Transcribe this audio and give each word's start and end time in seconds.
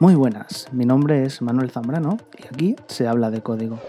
Muy 0.00 0.14
buenas, 0.14 0.68
mi 0.72 0.84
nombre 0.84 1.24
es 1.24 1.42
Manuel 1.42 1.70
Zambrano 1.70 2.18
y 2.38 2.46
aquí 2.46 2.76
se 2.86 3.08
habla 3.08 3.30
de 3.30 3.42
código. 3.42 3.80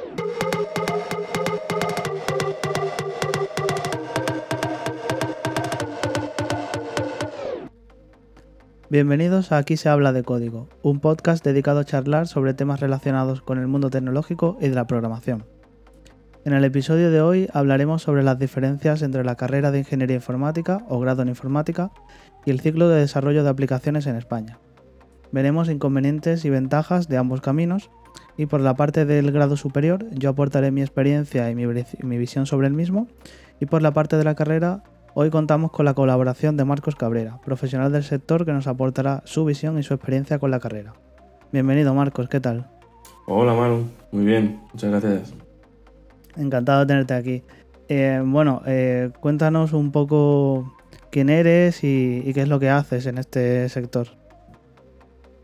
Bienvenidos 8.90 9.52
a 9.52 9.58
Aquí 9.58 9.78
se 9.78 9.88
habla 9.88 10.14
de 10.14 10.24
código, 10.24 10.68
un 10.82 11.00
podcast 11.00 11.46
dedicado 11.46 11.82
a 11.82 11.86
charlar 11.86 12.28
sobre 12.28 12.56
temas 12.56 12.80
relacionados 12.80 13.44
con 13.44 13.60
el 13.60 13.68
mundo 13.68 13.92
tecnológico 13.92 14.58
y 14.60 14.70
de 14.70 14.74
la 14.74 14.88
programación. 14.88 15.46
En 16.46 16.54
el 16.54 16.64
episodio 16.64 17.12
de 17.12 17.22
hoy 17.22 17.50
hablaremos 17.54 18.02
sobre 18.02 18.24
las 18.24 18.40
diferencias 18.40 19.02
entre 19.02 19.26
la 19.26 19.36
carrera 19.36 19.72
de 19.72 19.80
Ingeniería 19.80 20.16
Informática 20.16 20.86
o 20.88 20.98
grado 21.00 21.22
en 21.22 21.28
Informática 21.28 21.92
y 22.46 22.52
el 22.52 22.62
ciclo 22.62 22.88
de 22.88 23.02
desarrollo 23.02 23.44
de 23.44 23.50
aplicaciones 23.50 24.08
en 24.08 24.16
España. 24.16 24.58
Veremos 25.32 25.70
inconvenientes 25.70 26.46
y 26.46 26.50
ventajas 26.50 27.10
de 27.10 27.18
ambos 27.18 27.42
caminos 27.42 27.92
y 28.38 28.46
por 28.46 28.62
la 28.62 28.74
parte 28.76 29.06
del 29.06 29.32
grado 29.34 29.58
superior 29.58 30.06
yo 30.12 30.30
aportaré 30.30 30.72
mi 30.72 30.82
experiencia 30.82 31.52
y 31.52 31.56
mi, 31.56 32.18
visión 32.18 32.46
sobre 32.46 32.68
el 32.68 32.74
mismo 32.74 33.08
y 33.60 33.66
por 33.66 33.82
la 33.82 33.92
parte 33.92 34.16
de 34.16 34.24
la 34.24 34.36
carrera 34.36 34.84
hoy 35.14 35.30
contamos 35.30 35.72
con 35.72 35.84
la 35.84 35.94
colaboración 35.94 36.56
de 36.56 36.64
Marcos 36.64 36.96
Cabrera, 36.96 37.42
profesional 37.44 37.92
del 37.92 38.06
sector 38.06 38.46
que 38.46 38.54
nos 38.54 38.68
aportará 38.68 39.24
su 39.26 39.44
visión 39.44 39.78
y 39.78 39.84
su 39.84 39.94
experiencia 39.94 40.40
con 40.40 40.52
la 40.52 40.62
carrera. 40.62 40.94
Bienvenido 41.52 41.94
Marcos, 41.94 42.30
¿qué 42.30 42.40
tal? 42.40 42.70
Hola 43.28 43.54
Manu, 43.54 43.90
muy 44.12 44.24
bien, 44.24 44.62
muchas 44.72 44.90
gracias. 44.90 45.49
Encantado 46.38 46.82
de 46.82 46.86
tenerte 46.86 47.14
aquí. 47.14 47.44
Eh, 47.88 48.22
bueno, 48.24 48.62
eh, 48.66 49.12
cuéntanos 49.20 49.74
un 49.74 49.92
poco 49.92 50.76
quién 51.12 51.30
eres 51.30 51.84
y 51.84 52.32
qué 52.34 52.42
es 52.42 52.48
lo 52.48 52.60
que 52.60 52.70
haces 52.70 53.06
en 53.06 53.18
este 53.18 53.68
sector. 53.70 54.08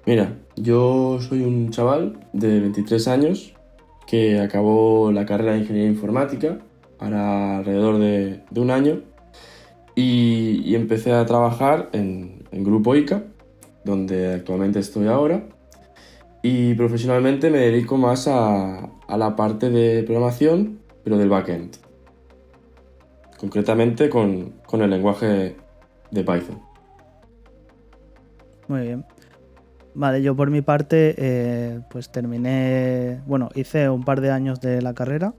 Mira, 0.06 0.38
yo 0.56 1.20
soy 1.20 1.42
un 1.42 1.72
chaval 1.72 2.20
de 2.32 2.60
23 2.60 3.08
años 3.08 3.56
que 4.06 4.40
acabó 4.40 5.12
la 5.12 5.26
carrera 5.26 5.54
de 5.54 5.60
Ingeniería 5.60 5.90
Informática 5.90 6.60
ahora 7.00 7.58
alrededor 7.58 7.98
de, 8.00 8.44
un 8.56 8.72
año 8.72 9.02
y, 9.96 10.76
empecé 10.76 11.14
a 11.14 11.26
trabajar 11.26 11.90
en, 11.94 12.44
Grupo 12.52 12.96
ICA, 12.96 13.24
donde 13.84 14.34
actualmente 14.34 14.80
estoy 14.80 15.08
ahora. 15.08 15.44
Y 16.42 16.74
profesionalmente 16.76 17.50
me 17.50 17.58
dedico 17.58 17.98
más 17.98 18.28
a, 18.30 18.90
la 19.10 19.36
parte 19.36 19.70
de 19.70 20.04
programación, 20.04 20.80
pero 21.06 21.18
del 21.18 21.30
backend. 21.30 21.78
Concretamente 23.40 24.10
con, 24.10 24.56
con 24.66 24.82
el 24.82 24.90
lenguaje 24.90 25.56
de 26.12 26.24
Python. 26.24 26.60
Muy 28.68 28.82
bien. 28.82 29.06
Vale, 29.94 30.22
yo 30.22 30.36
por 30.36 30.50
mi 30.50 30.62
parte, 30.62 31.16
eh, 31.18 31.80
pues 31.90 32.12
terminé, 32.12 33.22
bueno, 33.26 33.50
hice 33.56 33.88
un 33.88 34.04
par 34.04 34.20
de 34.20 34.32
años 34.32 34.60
de 34.60 34.82
la 34.82 34.94
carrera, 34.94 35.34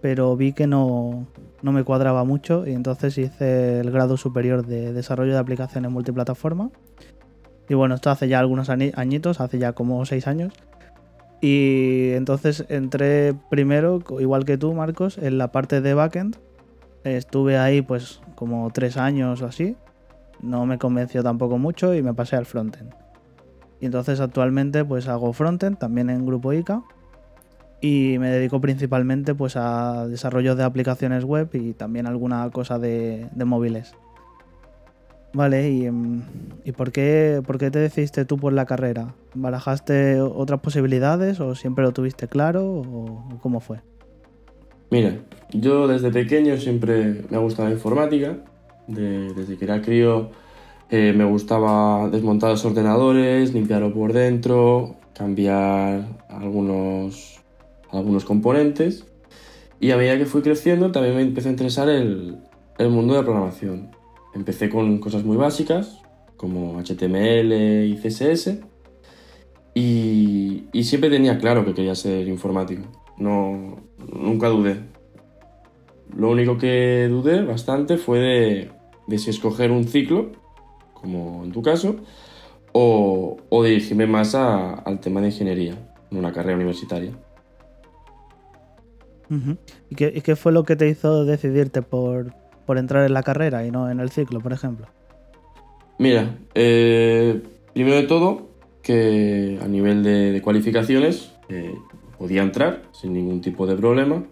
pero 0.00 0.36
vi 0.36 0.54
que 0.54 0.66
no, 0.66 1.26
me 1.60 1.84
cuadraba 1.84 2.24
mucho 2.24 2.66
y 2.66 2.72
entonces 2.72 3.18
hice 3.18 3.80
el 3.80 3.90
grado 3.90 4.16
superior 4.16 4.64
de 4.64 4.94
desarrollo 4.94 5.32
de 5.32 5.38
aplicaciones 5.38 5.90
multiplataforma. 5.90 6.70
Y 7.68 7.74
bueno, 7.74 7.94
esto 7.94 8.10
hace 8.10 8.26
ya 8.26 8.38
algunos 8.38 8.70
añitos, 8.70 9.40
hace 9.40 9.58
ya 9.58 9.72
como 9.72 10.04
seis 10.06 10.26
años. 10.26 10.54
Y 11.40 12.10
entonces 12.12 12.66
entré 12.68 13.34
primero, 13.50 14.02
igual 14.18 14.44
que 14.44 14.58
tú, 14.58 14.74
Marcos, 14.74 15.18
en 15.18 15.38
la 15.38 15.52
parte 15.52 15.80
de 15.80 15.94
backend. 15.94 16.36
Estuve 17.04 17.56
ahí 17.56 17.80
pues 17.80 18.20
como 18.34 18.70
tres 18.72 18.96
años 18.96 19.40
o 19.40 19.46
así. 19.46 19.76
No 20.42 20.66
me 20.66 20.78
convenció 20.78 21.22
tampoco 21.22 21.58
mucho 21.58 21.94
y 21.94 22.02
me 22.02 22.12
pasé 22.12 22.36
al 22.36 22.46
frontend. 22.46 22.92
Y 23.80 23.86
entonces 23.86 24.20
actualmente 24.20 24.84
pues 24.84 25.08
hago 25.08 25.32
frontend 25.32 25.78
también 25.78 26.10
en 26.10 26.26
Grupo 26.26 26.52
ICA 26.52 26.82
y 27.80 28.16
me 28.18 28.28
dedico 28.28 28.60
principalmente 28.60 29.34
pues 29.34 29.56
a 29.56 30.06
desarrollo 30.06 30.54
de 30.54 30.64
aplicaciones 30.64 31.24
web 31.24 31.48
y 31.54 31.72
también 31.72 32.06
alguna 32.06 32.48
cosa 32.50 32.78
de, 32.78 33.28
móviles. 33.34 33.94
Vale, 35.32 35.70
y, 35.70 35.86
em, 35.86 36.22
¿y 36.64 36.72
por, 36.72 36.90
qué, 36.90 37.40
por 37.46 37.58
qué 37.58 37.70
te 37.70 37.78
decidiste 37.78 38.24
tú 38.24 38.36
por 38.36 38.52
la 38.52 38.66
carrera? 38.66 39.14
¿Barajaste 39.34 40.20
otras 40.20 40.60
posibilidades 40.60 41.38
o 41.40 41.54
siempre 41.54 41.84
lo 41.84 41.92
tuviste 41.92 42.26
claro 42.26 42.66
o 42.66 43.38
cómo 43.40 43.60
fue? 43.60 43.80
Mira, 44.90 45.20
yo 45.52 45.86
desde 45.86 46.10
pequeño 46.10 46.56
siempre 46.56 47.22
me 47.30 47.36
ha 47.36 47.40
gustado 47.40 47.68
la 47.68 47.74
informática. 47.74 48.38
desde 48.88 49.56
que 49.56 49.64
era 49.64 49.80
crío 49.82 50.30
eh, 50.90 51.12
me 51.16 51.24
gustaba 51.24 52.08
desmontar 52.08 52.50
los 52.50 52.64
ordenadores, 52.64 53.54
limpiarlo 53.54 53.94
por 53.94 54.12
dentro, 54.12 54.96
cambiar 55.14 56.08
algunos, 56.28 57.40
algunos 57.92 58.24
componentes. 58.24 59.06
Y 59.78 59.92
a 59.92 59.96
medida 59.96 60.18
que 60.18 60.26
fui 60.26 60.42
creciendo 60.42 60.90
también 60.90 61.14
me 61.14 61.22
empecé 61.22 61.48
a 61.48 61.52
interesar 61.52 61.88
el, 61.88 62.38
el 62.78 62.90
mundo 62.90 63.14
de 63.14 63.20
la 63.20 63.24
programación. 63.24 63.99
Empecé 64.34 64.68
con 64.68 64.98
cosas 64.98 65.24
muy 65.24 65.36
básicas, 65.36 66.00
como 66.36 66.80
HTML 66.80 67.52
y 67.86 67.96
CSS. 67.96 68.58
Y, 69.74 70.64
siempre 70.82 71.10
tenía 71.10 71.38
claro 71.38 71.64
que 71.64 71.74
quería 71.74 71.94
ser 71.94 72.26
informático. 72.28 72.82
No, 73.18 73.78
nunca 74.12 74.48
dudé. 74.48 74.80
Lo 76.16 76.30
único 76.30 76.58
que 76.58 77.06
dudé 77.08 77.42
bastante 77.42 77.96
fue 77.96 78.70
de 79.06 79.18
si 79.18 79.30
escoger 79.30 79.70
un 79.70 79.84
ciclo 79.84 80.32
como 81.00 81.44
en 81.44 81.52
tu 81.52 81.62
caso, 81.62 81.96
o, 82.72 83.38
dirigirme 83.64 84.06
más 84.06 84.34
al 84.34 85.00
tema 85.00 85.20
de 85.20 85.28
ingeniería, 85.28 85.74
en 86.10 86.18
una 86.18 86.32
carrera 86.32 86.56
universitaria. 86.56 87.12
¿Y, 89.88 89.94
qué, 89.94 90.36
fue 90.36 90.52
lo 90.52 90.64
que 90.64 90.76
te 90.76 90.88
hizo 90.88 91.24
decidirte 91.24 91.82
por, 91.82 92.34
entrar 92.78 93.04
en 93.06 93.14
la 93.14 93.22
carrera 93.22 93.66
y 93.66 93.70
no 93.70 93.90
en 93.90 94.00
el 94.00 94.10
ciclo, 94.10 94.40
por 94.40 94.52
ejemplo? 94.52 94.86
Mira, 95.98 96.38
eh, 96.54 97.42
primero 97.74 97.96
de 97.96 98.04
todo, 98.04 98.48
que 98.82 99.58
a 99.62 99.68
nivel 99.68 100.02
de, 100.02 100.40
cualificaciones 100.42 101.32
eh, 101.48 101.74
podía 102.18 102.42
entrar 102.42 102.82
sin 102.92 103.12
ningún 103.12 103.40
tipo 103.40 103.66
de 103.66 103.76
problema. 103.76 104.24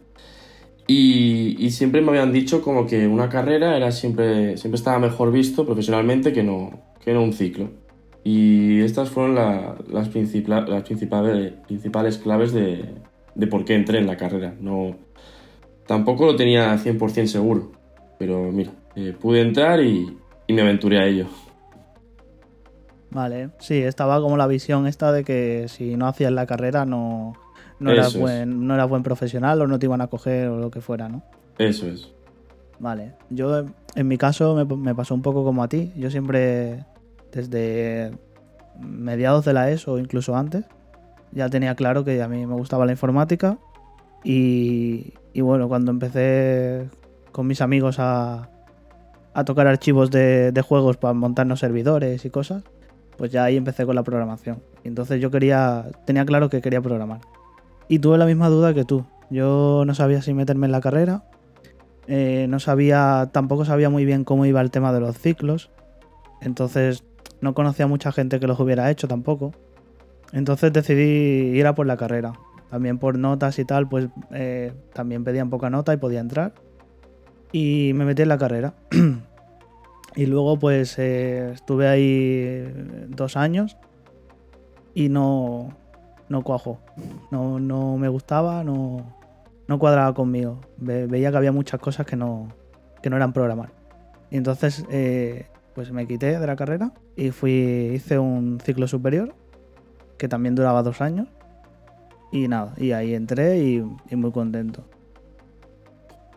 Y, 0.87 1.71
siempre 1.71 2.01
me 2.01 2.09
habían 2.09 2.33
dicho 2.33 2.63
como 2.63 2.87
que 2.87 3.07
una 3.07 3.29
carrera 3.29 3.77
era 3.77 3.93
siempre, 3.93 4.57
siempre 4.57 4.79
estaba 4.79 4.99
mejor 4.99 5.31
visto 5.31 5.67
profesionalmente 5.67 6.33
que 6.33 6.43
no, 6.43 6.81
que 7.05 7.13
no 7.13 7.23
un 7.23 7.35
ciclo. 7.35 7.69
Y 8.25 8.81
estas 8.81 9.11
fueron 9.11 9.35
las, 9.35 9.87
las 9.89 10.09
principales, 10.09 11.53
principales 11.67 12.17
claves 12.17 12.53
de, 12.55 12.95
de, 13.35 13.47
por 13.47 13.67
qué 13.67 13.75
entré 13.75 13.99
en 13.99 14.07
la 14.07 14.17
carrera. 14.17 14.55
No, 14.59 14.97
tampoco 15.87 16.25
lo 16.25 16.37
tenía 16.37 16.75
100% 16.77 17.27
seguro, 17.27 17.73
pero 18.19 18.51
mira, 18.53 18.73
eh, 18.97 19.15
pude 19.19 19.41
entrar 19.41 19.81
y, 19.81 20.17
y 20.47 20.53
me 20.53 20.63
aventuré 20.63 20.99
a 20.99 21.07
ello. 21.07 21.27
Vale, 23.11 23.51
sí, 23.59 23.79
estaba 23.79 24.21
como 24.21 24.37
la 24.37 24.47
visión 24.47 24.87
esta 24.87 25.13
de 25.13 25.25
que 25.25 25.67
si 25.69 25.97
no 25.97 26.07
hacías 26.07 26.33
la 26.33 26.47
carrera 26.47 26.85
no, 26.85 27.33
no 27.81 27.91
eras, 27.91 28.17
buen, 28.17 28.67
no 28.67 28.75
era 28.75 28.85
buen 28.85 29.03
profesional 29.03 29.63
o 29.63 29.67
no 29.67 29.79
te 29.79 29.87
iban 29.87 30.01
a 30.01 30.09
coger 30.09 30.49
o 30.49 30.59
lo 30.59 30.71
que 30.71 30.81
fuera, 30.81 31.09
¿no? 31.09 31.23
Eso 31.59 31.87
es. 31.87 32.13
Vale, 32.79 33.15
yo 33.31 33.65
en 33.95 34.09
mi 34.09 34.19
caso 34.19 34.67
me, 34.67 34.95
pasó 34.95 35.15
un 35.15 35.23
poco 35.23 35.45
como 35.45 35.63
a 35.63 35.69
ti. 35.69 35.93
Yo 35.97 36.11
siempre, 36.11 36.85
desde 37.33 38.13
mediados 38.79 39.45
de 39.45 39.53
la 39.53 39.71
ESO 39.71 39.95
o 39.95 39.99
incluso 39.99 40.37
antes, 40.37 40.65
ya 41.33 41.49
tenía 41.49 41.75
claro 41.75 42.05
que 42.05 42.23
a 42.23 42.29
mí 42.29 42.47
me 42.47 42.55
gustaba 42.55 42.87
la 42.87 42.93
informática. 42.93 43.59
Y, 44.25 45.13
bueno, 45.35 45.69
cuando 45.69 45.91
empecé 45.91 46.89
con 47.39 47.47
mis 47.47 47.61
amigos 47.61 48.01
a, 48.01 48.49
tocar 49.47 49.69
archivos 49.69 50.11
de, 50.11 50.65
juegos 50.67 50.97
para 50.97 51.15
montarnos 51.15 51.61
servidores 51.61 52.25
y 52.25 52.31
cosas, 52.31 52.65
pues 53.17 53.31
ya 53.31 53.45
ahí 53.45 53.57
empecé 53.57 53.87
con 53.87 53.95
la 53.95 54.03
programación. 54.03 54.61
Entonces 54.83 55.21
yo 55.21 55.31
quería, 55.31 55.87
tenía 56.05 56.25
claro 56.25 56.51
que 56.51 56.61
quería 56.61 56.81
programar. 56.81 57.21
Y 57.87 58.01
tuve 58.01 58.19
la 58.19 58.27
misma 58.27 58.49
duda 58.49 58.75
que 58.75 58.85
tú. 58.85 59.05
Yo 59.31 59.85
no 59.87 59.95
sabía 59.95 60.21
si 60.21 60.35
meterme 60.35 60.67
en 60.67 60.73
la 60.73 60.81
carrera. 60.81 61.27
Eh, 62.09 62.47
no 62.49 62.59
sabía, 62.59 63.31
tampoco 63.31 63.65
sabía 63.65 63.89
muy 63.89 64.05
bien 64.05 64.25
cómo 64.25 64.45
iba 64.45 64.61
el 64.61 64.73
tema 64.73 64.93
de 64.93 64.99
los 64.99 65.17
ciclos. 65.17 65.71
Entonces 66.43 67.05
no 67.41 67.55
conocía 67.55 67.85
a 67.85 67.89
mucha 67.89 68.11
gente 68.11 68.41
que 68.41 68.49
los 68.49 68.59
hubiera 68.59 68.91
hecho 68.91 69.07
tampoco. 69.07 69.53
Entonces 70.33 70.73
decidí 70.73 71.57
ir 71.57 71.69
a 71.69 71.77
por 71.77 71.87
la 71.87 71.97
carrera. 71.97 72.33
También 72.69 72.99
por 72.99 73.17
notas 73.17 73.61
y 73.61 73.65
tal, 73.65 73.89
pues 73.89 74.09
eh, 74.33 74.73
también 74.93 75.23
pedían 75.23 75.51
poca 75.51 75.71
nota 75.71 75.95
y 75.95 75.99
podía 75.99 76.19
entrar. 76.19 76.53
Y 77.53 77.93
me 77.95 78.05
metí 78.05 78.23
en 78.23 78.29
la 78.29 78.39
carrera. 78.39 78.75
y 80.17 80.27
luego 80.27 80.59
pues 80.59 80.99
eh, 80.99 81.51
estuve 81.53 81.89
ahí 81.89 82.73
dos 83.09 83.37
años 83.37 83.77
y 84.95 85.09
no, 85.09 85.77
no 86.29 86.43
cuajo. 86.43 86.81
No, 87.31 87.61
no 87.61 87.97
me 87.97 88.09
gustaba, 88.09 88.65
no, 88.65 89.15
no 89.67 89.79
cuadraba 89.79 90.15
conmigo. 90.15 90.61
veía 90.77 91.31
que 91.31 91.37
había 91.37 91.53
muchas 91.53 91.81
cosas 91.81 92.07
que 92.07 92.17
no, 92.17 92.49
que 93.03 93.11
no 93.11 93.17
eran 93.17 93.33
programar. 93.33 93.73
Y 94.31 94.37
entonces, 94.37 94.85
eh, 94.91 95.47
pues 95.75 95.93
me 95.93 96.07
quité 96.07 96.39
de 96.39 96.47
la 96.47 96.57
carrera 96.57 96.93
y 97.17 97.31
fui, 97.31 97.93
hice 97.95 98.19
un 98.19 98.59
ciclo 98.61 98.89
superior 98.89 99.35
que 100.19 100.29
también 100.29 100.55
duraba 100.55 100.83
dos 100.83 101.01
años. 101.01 101.29
Y 102.31 102.49
nada, 102.49 102.75
y 102.77 102.93
ahí 102.93 103.15
entré 103.15 103.59
y, 103.59 103.81
muy 104.17 104.33
contento. 104.33 104.85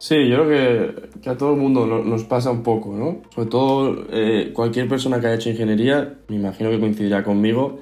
Sí, 0.01 0.27
yo 0.27 0.45
creo 0.45 1.03
que, 1.21 1.29
a 1.29 1.37
todo 1.37 1.53
el 1.53 1.59
mundo 1.59 1.85
nos 1.85 2.23
pasa 2.23 2.49
un 2.49 2.63
poco, 2.63 2.97
¿no? 2.97 3.21
Sobre 3.35 3.49
todo 3.51 4.05
eh, 4.09 4.49
cualquier 4.51 4.87
persona 4.87 5.19
que 5.19 5.27
haya 5.27 5.35
hecho 5.35 5.51
ingeniería, 5.51 6.15
me 6.27 6.37
imagino 6.37 6.71
que 6.71 6.79
coincidirá 6.79 7.23
conmigo, 7.23 7.77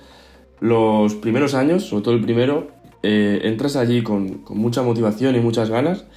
los 0.60 1.16
primeros 1.16 1.54
años, 1.54 1.86
sobre 1.86 2.04
todo 2.04 2.16
el 2.16 2.22
primero, 2.22 2.72
eh, 3.04 3.40
entras 3.46 3.78
allí 3.78 4.04
con, 4.04 4.44
mucha 4.50 4.84
motivación 4.84 5.38
y 5.38 5.40
muchas 5.40 5.70
ganas, 5.70 6.08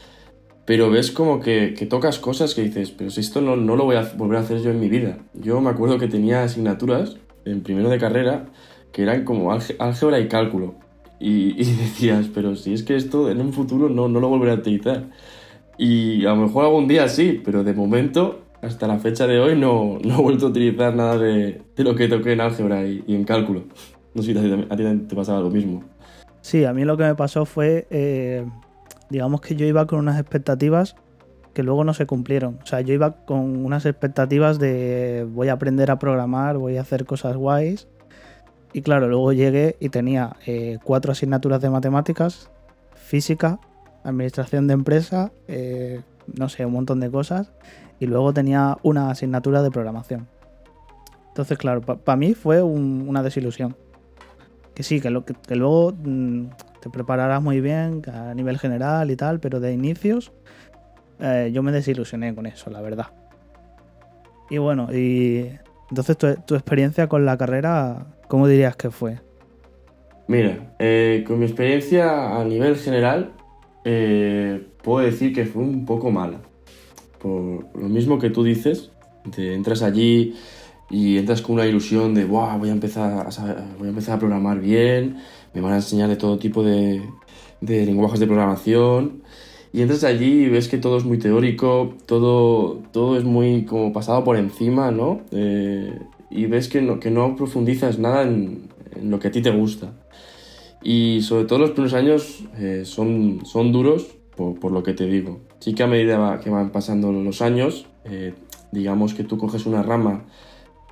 pero 0.65 0.91
ves 0.91 1.13
como 1.13 1.39
que, 1.39 1.69
tocas 1.89 2.19
cosas 2.19 2.57
que 2.57 2.63
dices, 2.63 2.91
pero 2.91 3.11
si 3.11 3.21
esto 3.21 3.41
no, 3.41 3.55
no, 3.55 3.77
lo 3.77 3.85
voy 3.85 3.95
a 3.95 4.13
volver 4.17 4.39
a 4.39 4.41
hacer 4.41 4.61
yo 4.61 4.71
en 4.71 4.81
mi 4.81 4.89
vida. 4.89 5.19
Yo 5.35 5.61
me 5.61 5.71
acuerdo 5.71 6.01
que 6.01 6.09
tenía 6.09 6.43
asignaturas 6.43 7.19
en 7.45 7.63
primero 7.63 7.89
de 7.91 7.99
carrera 7.99 8.47
que 8.91 9.05
eran 9.05 9.25
como 9.25 9.53
álgebra 9.53 10.19
y 10.19 10.27
cálculo. 10.27 10.75
Y, 11.25 11.53
decías, 11.55 12.27
pero 12.35 12.57
si 12.57 12.75
es 12.75 12.83
que 12.83 12.97
esto 12.97 13.31
en 13.31 13.41
un 13.41 13.53
futuro 13.53 13.89
no, 13.89 14.09
no 14.09 14.19
lo 14.19 14.29
volveré 14.29 14.51
a 14.51 14.57
utilizar. 14.57 15.07
Y 15.79 16.25
a 16.27 16.31
lo 16.31 16.37
mejor 16.37 16.65
algún 16.65 16.89
día 16.89 17.09
sí, 17.09 17.41
pero 17.45 17.65
de 17.65 17.75
momento, 17.75 18.43
hasta 18.61 18.87
la 18.87 18.99
fecha 18.99 19.27
de 19.27 19.41
hoy, 19.41 19.59
no, 19.59 19.99
no 20.05 20.19
he 20.19 20.23
vuelto 20.23 20.47
a 20.47 20.49
utilizar 20.51 20.95
nada 20.95 21.19
de, 21.19 21.63
de 21.77 21.85
lo 21.85 21.95
que 21.95 22.09
toqué 22.09 22.33
en 22.33 22.41
álgebra 22.41 22.87
y, 22.87 23.05
en 23.09 23.25
cálculo. 23.25 23.65
No 24.15 24.23
sé 24.23 24.33
si 24.33 24.39
a 24.39 24.77
ti, 24.77 24.85
te 25.09 25.17
pasaba 25.17 25.41
lo 25.41 25.51
mismo. 25.51 25.85
Sí, 26.43 26.65
a 26.65 26.73
mí 26.73 26.85
lo 26.85 26.97
que 26.97 27.05
me 27.05 27.15
pasó 27.15 27.47
fue, 27.47 27.87
eh, 27.91 28.45
digamos 29.11 29.41
que 29.41 29.57
yo 29.57 29.65
iba 29.65 29.87
con 29.87 30.01
unas 30.01 30.21
expectativas 30.21 30.97
que 31.55 31.63
luego 31.63 31.85
no 31.85 31.95
se 31.95 32.07
cumplieron. 32.07 32.59
O 32.63 32.67
sea, 32.67 32.81
yo 32.81 32.95
iba 32.95 33.25
con 33.25 33.65
unas 33.65 33.87
expectativas 33.87 34.59
de 34.59 35.27
voy 35.31 35.49
a 35.49 35.55
aprender 35.55 35.91
a 35.91 35.99
programar, 35.99 36.59
voy 36.59 36.77
a 36.77 36.83
hacer 36.83 37.05
cosas 37.05 37.37
guays 37.37 37.89
y 38.73 38.83
claro, 38.83 39.09
luego 39.09 39.33
llegué 39.33 39.77
y 39.81 39.91
tenía 39.91 40.37
eh, 40.47 40.79
cuatro 40.83 41.13
asignaturas 41.13 41.61
de 41.61 41.71
matemáticas, 41.71 42.51
física, 42.95 43.61
administración 44.05 44.67
de 44.67 44.75
empresa, 44.75 45.33
eh, 45.49 46.01
no 46.27 46.49
sé, 46.49 46.67
un 46.67 46.73
montón 46.73 47.01
de 47.01 47.11
cosas. 47.11 47.53
Y 48.01 48.07
luego 48.07 48.33
tenía 48.33 48.79
una 48.83 49.11
asignatura 49.11 49.63
de 49.63 49.71
programación. 49.71 50.29
Entonces, 51.29 51.57
claro, 51.57 51.81
para 51.81 52.17
mí 52.17 52.35
fue 52.35 52.63
una 52.63 53.23
desilusión. 53.23 53.77
Que 54.75 54.83
sí, 54.83 55.01
que, 55.01 55.11
lo, 55.11 55.25
que, 55.25 55.55
luego 55.55 55.93
mm, 55.93 56.47
te 56.81 56.91
prepararás 56.91 57.43
muy 57.43 57.61
bien 57.61 58.03
a 58.13 58.35
nivel 58.35 58.59
general 58.59 59.11
y 59.11 59.17
tal, 59.17 59.39
pero 59.39 59.61
de 59.61 59.73
inicios 59.73 60.33
eh, 61.21 61.51
yo 61.53 61.63
me 61.63 61.73
desilusioné 61.73 62.35
con 62.35 62.47
eso, 62.47 62.71
la 62.71 62.81
verdad. 62.81 63.07
Y 64.51 64.59
bueno, 64.59 64.89
y 64.93 65.51
entonces 65.91 66.17
tu 66.17 66.55
experiencia 66.55 67.07
con 67.07 67.25
la 67.25 67.37
carrera 67.37 68.07
¿Cómo 68.33 68.49
dirías 68.49 68.77
que 68.77 68.91
fue? 68.91 69.19
Mira, 70.27 70.75
eh, 70.79 71.23
con 71.27 71.39
mi 71.39 71.45
experiencia 71.45 72.35
a 72.35 72.43
nivel 72.45 72.77
general, 72.77 73.33
eh, 73.85 74.67
puedo 74.83 75.05
decir 75.05 75.33
que 75.33 75.47
fue 75.47 75.63
un 75.63 75.85
poco 75.85 76.11
mala. 76.11 76.41
Por 77.21 77.67
lo 77.75 77.89
mismo 77.89 78.19
que 78.19 78.31
tú 78.31 78.43
dices, 78.43 78.91
te 79.35 79.55
entras 79.55 79.83
allí 79.83 80.35
y 80.91 81.17
entras 81.17 81.41
con 81.41 81.55
una 81.55 81.67
ilusión 81.67 82.15
de, 82.15 82.25
voy 82.25 82.69
a 82.69 82.73
empezar 82.73 83.27
a, 83.27 83.75
voy 83.79 83.87
a 83.87 83.91
empezar 83.91 84.17
a 84.17 84.19
programar 84.19 84.61
bien, 84.61 85.17
me 85.55 85.61
van 85.61 85.73
a 85.73 85.77
enseñar 85.77 86.09
de 86.09 86.17
todo 86.17 86.39
tipo 86.39 86.63
de, 86.63 87.03
lenguajes 87.61 88.21
de 88.21 88.27
programación. 88.27 89.23
Y 89.73 89.81
entras 89.81 90.05
allí 90.05 90.45
y 90.45 90.49
ves 90.51 90.69
que 90.69 90.77
todo 90.77 90.99
es 90.99 91.05
muy 91.05 91.19
teórico, 91.19 91.95
todo, 92.05 92.83
todo 92.93 93.17
es 93.17 93.25
muy 93.25 93.65
como 93.65 93.91
pasado 93.91 94.23
por 94.23 94.37
encima, 94.37 94.91
¿no? 94.91 95.23
Eh, 95.31 95.99
y 96.31 96.45
ves 96.45 96.69
que 96.69 96.83
no, 96.83 97.01
que 97.01 97.11
no 97.11 97.37
profundizas 97.37 97.99
nada 97.99 98.23
en, 98.23 98.69
lo 99.03 99.19
que 99.19 99.29
a 99.29 99.31
ti 99.31 99.41
te 99.41 99.51
gusta. 99.51 99.93
Y 100.83 101.23
sobre 101.23 101.45
todo 101.45 101.61
los 101.61 101.71
primeros 101.71 101.95
años 101.95 102.45
eh, 102.57 102.83
son, 102.85 103.41
son 103.45 103.73
duros 103.73 104.17
por, 104.37 104.73
lo 104.73 104.83
que 104.83 104.95
te 104.95 105.07
digo. 105.07 105.41
Sí 105.61 105.75
que 105.75 105.83
a 105.83 105.87
medida 105.87 106.41
que 106.41 106.51
van 106.51 106.71
pasando 106.71 107.13
los 107.13 107.43
años, 107.43 107.87
eh, 108.05 108.35
digamos 108.73 109.15
que 109.15 109.25
tú 109.25 109.39
coges 109.39 109.67
una 109.67 109.83
rama 109.83 110.25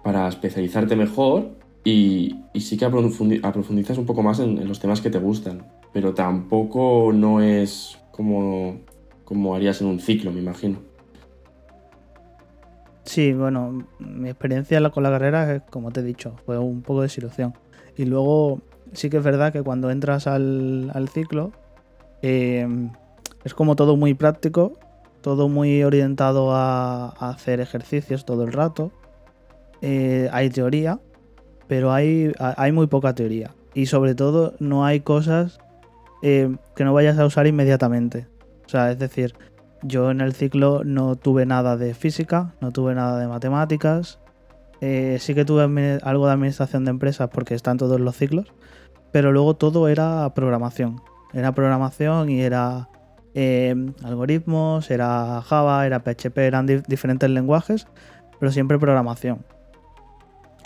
para 0.03 0.29
especializarte 0.29 0.97
mejor 0.97 1.51
y, 1.85 2.37
sí 2.55 2.77
que 2.77 2.85
aprofundizas 2.85 3.99
un 3.99 4.07
poco 4.07 4.23
más 4.23 4.39
en, 4.41 4.67
los 4.69 4.81
temas 4.81 5.01
que 5.01 5.11
te 5.11 5.19
gustan. 5.19 5.67
Pero 5.93 6.15
tampoco 6.15 7.11
no 7.13 7.41
es 7.41 7.99
como, 8.13 8.81
como 9.25 9.55
harías 9.55 9.81
en 9.81 9.89
un 9.89 9.99
ciclo, 9.99 10.31
me 10.31 10.41
imagino. 10.41 10.79
Sí, 13.05 13.33
bueno, 13.33 13.89
mi 13.99 14.29
experiencia 14.29 14.89
con 14.91 15.03
la 15.03 15.11
carrera 15.11 15.65
como 15.69 15.91
te 15.91 15.99
he 15.99 16.05
dicho, 16.05 16.37
fue 16.47 16.59
un 16.59 16.83
poco 16.83 17.01
de 17.01 17.07
desilusión. 17.07 17.55
Y 17.97 18.05
luego 18.05 18.61
sí 18.93 19.11
que 19.11 19.19
es 19.19 19.25
verdad 19.25 19.53
que 19.53 19.63
cuando 19.63 19.91
entras 19.91 20.27
al, 20.27 21.09
ciclo 21.13 21.53
eh, 22.23 22.67
es 23.45 23.55
como 23.55 23.77
todo 23.77 23.97
muy 23.97 24.15
práctico, 24.15 24.73
todo 25.23 25.49
muy 25.49 25.83
orientado 25.83 26.55
a, 26.55 27.09
hacer 27.31 27.61
ejercicios 27.61 28.25
todo 28.25 28.45
el 28.45 28.53
rato. 28.53 28.93
Eh, 29.83 30.29
hay 30.33 30.51
teoría, 30.51 31.01
pero 31.67 31.93
hay, 31.93 32.33
muy 32.73 32.87
poca 32.87 33.15
teoría. 33.15 33.55
Y 33.75 33.87
sobre 33.87 34.15
todo 34.15 34.55
no 34.59 34.85
hay 34.85 35.01
cosas 35.01 35.59
eh, 36.23 36.55
que 36.75 36.85
no 36.85 36.93
vayas 36.93 37.19
a 37.19 37.25
usar 37.25 37.47
inmediatamente. 37.47 38.27
O 38.67 38.69
sea, 38.69 38.91
es 38.91 38.99
decir, 38.99 39.35
yo 39.83 40.11
en 40.11 40.21
el 40.21 40.35
ciclo 40.35 40.83
no 40.85 41.17
tuve 41.17 41.47
nada 41.47 41.77
de 41.77 41.95
física, 41.95 42.55
no 42.61 42.73
tuve 42.73 42.95
nada 42.95 43.19
de 43.19 43.29
matemáticas. 43.29 44.19
Sí 44.81 45.35
que 45.35 45.45
tuve 45.45 45.99
algo 46.03 46.27
de 46.27 46.33
administración 46.33 46.87
de 46.87 46.91
empresas 46.91 47.29
porque 47.31 47.55
están 47.55 47.77
todos 47.77 48.01
los 48.01 48.17
ciclos. 48.17 48.53
Pero 49.13 49.33
luego 49.33 49.55
todo 49.55 49.89
era 49.89 50.33
programación. 50.35 51.01
Era 51.33 51.53
programación 51.53 52.31
y 52.31 52.41
era 52.41 52.89
eh, 53.35 53.75
algoritmos, 54.03 54.91
era 54.91 55.43
Java, 55.43 55.87
era 55.87 56.01
PHP, 56.01 56.39
eran 56.39 56.67
diferentes 56.67 57.31
lenguajes, 57.31 57.87
pero 58.39 58.51
siempre 58.53 58.79
programación. 58.79 59.45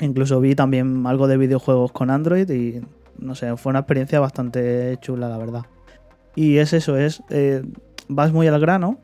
Incluso 0.01 0.41
vi 0.41 0.55
también 0.55 1.07
algo 1.07 1.29
de 1.29 1.37
videojuegos 1.37 1.93
con 1.93 2.11
Android 2.11 2.51
y 2.51 2.81
no 3.19 3.35
sé, 3.35 3.57
fue 3.57 3.71
una 3.71 3.81
experiencia 3.81 4.19
bastante 4.21 4.97
chula, 5.01 5.29
la 5.29 5.39
verdad. 5.39 5.63
Y 6.35 6.59
es 6.59 6.73
eso, 6.73 6.97
es 6.97 7.23
eh, 7.31 7.63
vas 8.09 8.33
muy 8.33 8.47
al 8.49 8.61
grano. 8.61 8.99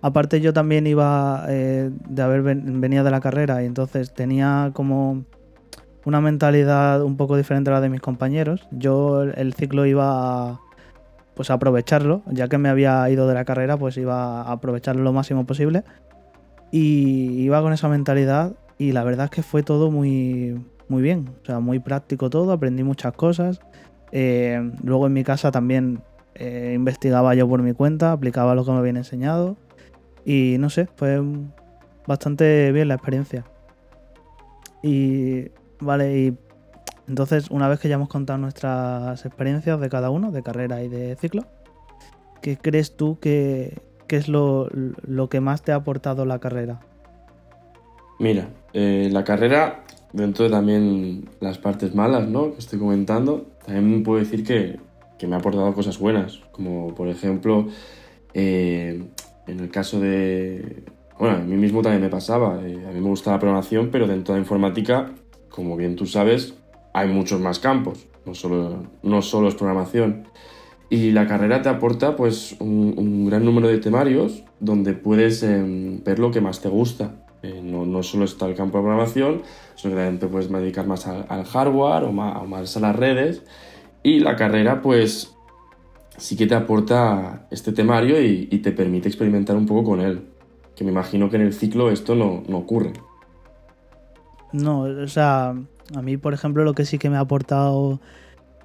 Aparte 0.00 0.40
yo 0.40 0.52
también 0.52 0.86
iba 0.86 1.44
eh, 1.48 1.90
de 2.08 2.22
haber 2.22 2.42
venido 2.42 3.04
de 3.04 3.10
la 3.10 3.20
carrera 3.20 3.62
y 3.62 3.66
entonces 3.66 4.12
tenía 4.12 4.70
como 4.72 5.24
una 6.04 6.20
mentalidad 6.20 7.02
un 7.02 7.16
poco 7.16 7.36
diferente 7.36 7.70
a 7.70 7.74
la 7.74 7.80
de 7.80 7.88
mis 7.88 8.00
compañeros. 8.00 8.66
Yo 8.70 9.22
el 9.22 9.54
ciclo 9.54 9.86
iba 9.86 10.50
a, 10.50 10.60
pues 11.34 11.50
a 11.50 11.54
aprovecharlo, 11.54 12.22
ya 12.26 12.48
que 12.48 12.58
me 12.58 12.68
había 12.68 13.08
ido 13.10 13.28
de 13.28 13.34
la 13.34 13.44
carrera, 13.44 13.76
pues 13.76 13.96
iba 13.96 14.42
a 14.42 14.52
aprovecharlo 14.52 15.02
lo 15.02 15.12
máximo 15.12 15.46
posible. 15.46 15.84
Y 16.70 17.42
iba 17.42 17.60
con 17.62 17.72
esa 17.72 17.88
mentalidad 17.88 18.54
y 18.78 18.92
la 18.92 19.04
verdad 19.04 19.26
es 19.26 19.30
que 19.30 19.42
fue 19.42 19.62
todo 19.62 19.90
muy, 19.90 20.58
muy 20.88 21.02
bien, 21.02 21.30
o 21.42 21.46
sea, 21.46 21.60
muy 21.60 21.78
práctico 21.78 22.30
todo, 22.30 22.52
aprendí 22.52 22.82
muchas 22.82 23.12
cosas. 23.12 23.60
Eh, 24.10 24.72
luego 24.82 25.06
en 25.06 25.12
mi 25.12 25.24
casa 25.24 25.50
también 25.50 26.02
eh, 26.34 26.72
investigaba 26.74 27.34
yo 27.34 27.48
por 27.48 27.62
mi 27.62 27.72
cuenta, 27.72 28.12
aplicaba 28.12 28.54
lo 28.54 28.64
que 28.64 28.72
me 28.72 28.78
habían 28.78 28.96
enseñado 28.96 29.56
y 30.24 30.56
no 30.58 30.70
sé, 30.70 30.88
fue 30.96 31.22
bastante 32.06 32.72
bien 32.72 32.88
la 32.88 32.94
experiencia. 32.94 33.44
Y 34.82 35.50
vale, 35.82 36.18
y 36.18 36.38
entonces 37.08 37.50
una 37.50 37.68
vez 37.68 37.80
que 37.80 37.88
ya 37.88 37.96
hemos 37.96 38.08
contado 38.08 38.38
nuestras 38.38 39.24
experiencias 39.24 39.80
de 39.80 39.88
cada 39.88 40.10
uno, 40.10 40.30
de 40.30 40.42
carrera 40.42 40.82
y 40.82 40.88
de 40.88 41.16
ciclo, 41.16 41.44
¿qué 42.40 42.56
crees 42.56 42.96
tú 42.96 43.18
que, 43.20 43.80
es 44.08 44.28
lo, 44.28 44.68
que 45.30 45.40
más 45.40 45.62
te 45.62 45.72
ha 45.72 45.76
aportado 45.76 46.24
la 46.24 46.38
carrera? 46.38 46.80
Mira, 48.18 48.48
eh, 48.72 49.08
la 49.10 49.24
carrera, 49.24 49.84
dentro 50.12 50.44
de 50.44 50.50
también 50.50 51.28
las 51.40 51.58
partes 51.58 51.94
malas 51.94 52.28
¿no? 52.28 52.52
que 52.52 52.58
estoy 52.58 52.78
comentando, 52.78 53.46
también 53.66 54.02
puedo 54.02 54.18
decir 54.18 54.44
que, 54.44 54.78
que 55.18 55.26
me 55.26 55.34
ha 55.34 55.38
aportado 55.38 55.72
cosas 55.72 55.98
buenas, 55.98 56.40
como 56.52 56.94
por 56.94 57.08
ejemplo, 57.08 57.68
eh, 58.34 59.02
en 59.46 59.60
el 59.60 59.70
caso 59.70 60.00
de... 60.00 60.84
Bueno, 61.18 61.36
a 61.36 61.40
mí 61.40 61.56
mismo 61.56 61.82
también 61.82 62.02
me 62.02 62.08
pasaba, 62.08 62.60
eh, 62.66 62.84
a 62.88 62.92
mí 62.92 63.00
me 63.00 63.08
gusta 63.08 63.32
la 63.32 63.38
programación, 63.38 63.90
pero 63.90 64.06
dentro 64.06 64.34
de 64.34 64.40
la 64.40 64.44
informática, 64.44 65.12
como 65.54 65.76
bien 65.76 65.96
tú 65.96 66.06
sabes, 66.06 66.54
hay 66.92 67.08
muchos 67.08 67.40
más 67.40 67.58
campos, 67.58 68.06
no 68.26 68.34
solo, 68.34 68.84
no 69.02 69.22
solo 69.22 69.48
es 69.48 69.54
programación. 69.54 70.24
Y 70.90 71.12
la 71.12 71.26
carrera 71.26 71.62
te 71.62 71.68
aporta 71.68 72.16
pues 72.16 72.56
un, 72.58 73.26
gran 73.26 73.44
número 73.44 73.68
de 73.68 73.78
temarios 73.78 74.42
donde 74.60 74.92
puedes 74.92 75.42
em, 75.42 76.02
ver 76.04 76.18
lo 76.18 76.30
que 76.30 76.40
más 76.40 76.60
te 76.60 76.68
gusta. 76.68 77.24
Eh, 77.42 77.60
no, 77.62 77.86
no, 77.86 78.02
solo 78.02 78.24
está 78.24 78.46
el 78.46 78.54
campo 78.54 78.78
de 78.78 78.82
programación, 78.82 79.42
sino 79.74 79.94
que 79.94 80.00
también 80.00 80.18
te 80.18 80.26
puedes 80.26 80.50
dedicar 80.50 80.86
más 80.86 81.06
al, 81.06 81.44
hardware 81.44 82.04
o 82.04 82.12
más, 82.12 82.42
o 82.42 82.46
más, 82.46 82.76
a 82.76 82.80
las 82.80 82.94
redes 82.94 83.42
y 84.02 84.18
la 84.18 84.36
carrera, 84.36 84.82
pues, 84.82 85.34
sí 86.16 86.36
que 86.36 86.46
te 86.46 86.54
aporta 86.54 87.46
este 87.50 87.72
temario 87.72 88.20
y, 88.20 88.46
te 88.58 88.72
permite 88.72 89.08
experimentar 89.08 89.56
un 89.56 89.66
poco 89.66 89.84
con 89.84 90.00
él. 90.00 90.22
Que 90.74 90.84
me 90.84 90.90
imagino 90.90 91.30
que 91.30 91.36
en 91.36 91.42
el 91.42 91.52
ciclo 91.52 91.90
esto 91.90 92.14
no, 92.14 92.42
ocurre. 92.56 92.92
No, 94.52 94.82
o 94.82 95.08
sea, 95.08 95.54
a 95.94 96.02
mí, 96.02 96.16
por 96.16 96.34
ejemplo, 96.34 96.64
lo 96.64 96.74
que 96.74 96.84
sí 96.84 96.98
que 96.98 97.10
me 97.10 97.16
ha 97.16 97.20
aportado 97.20 98.00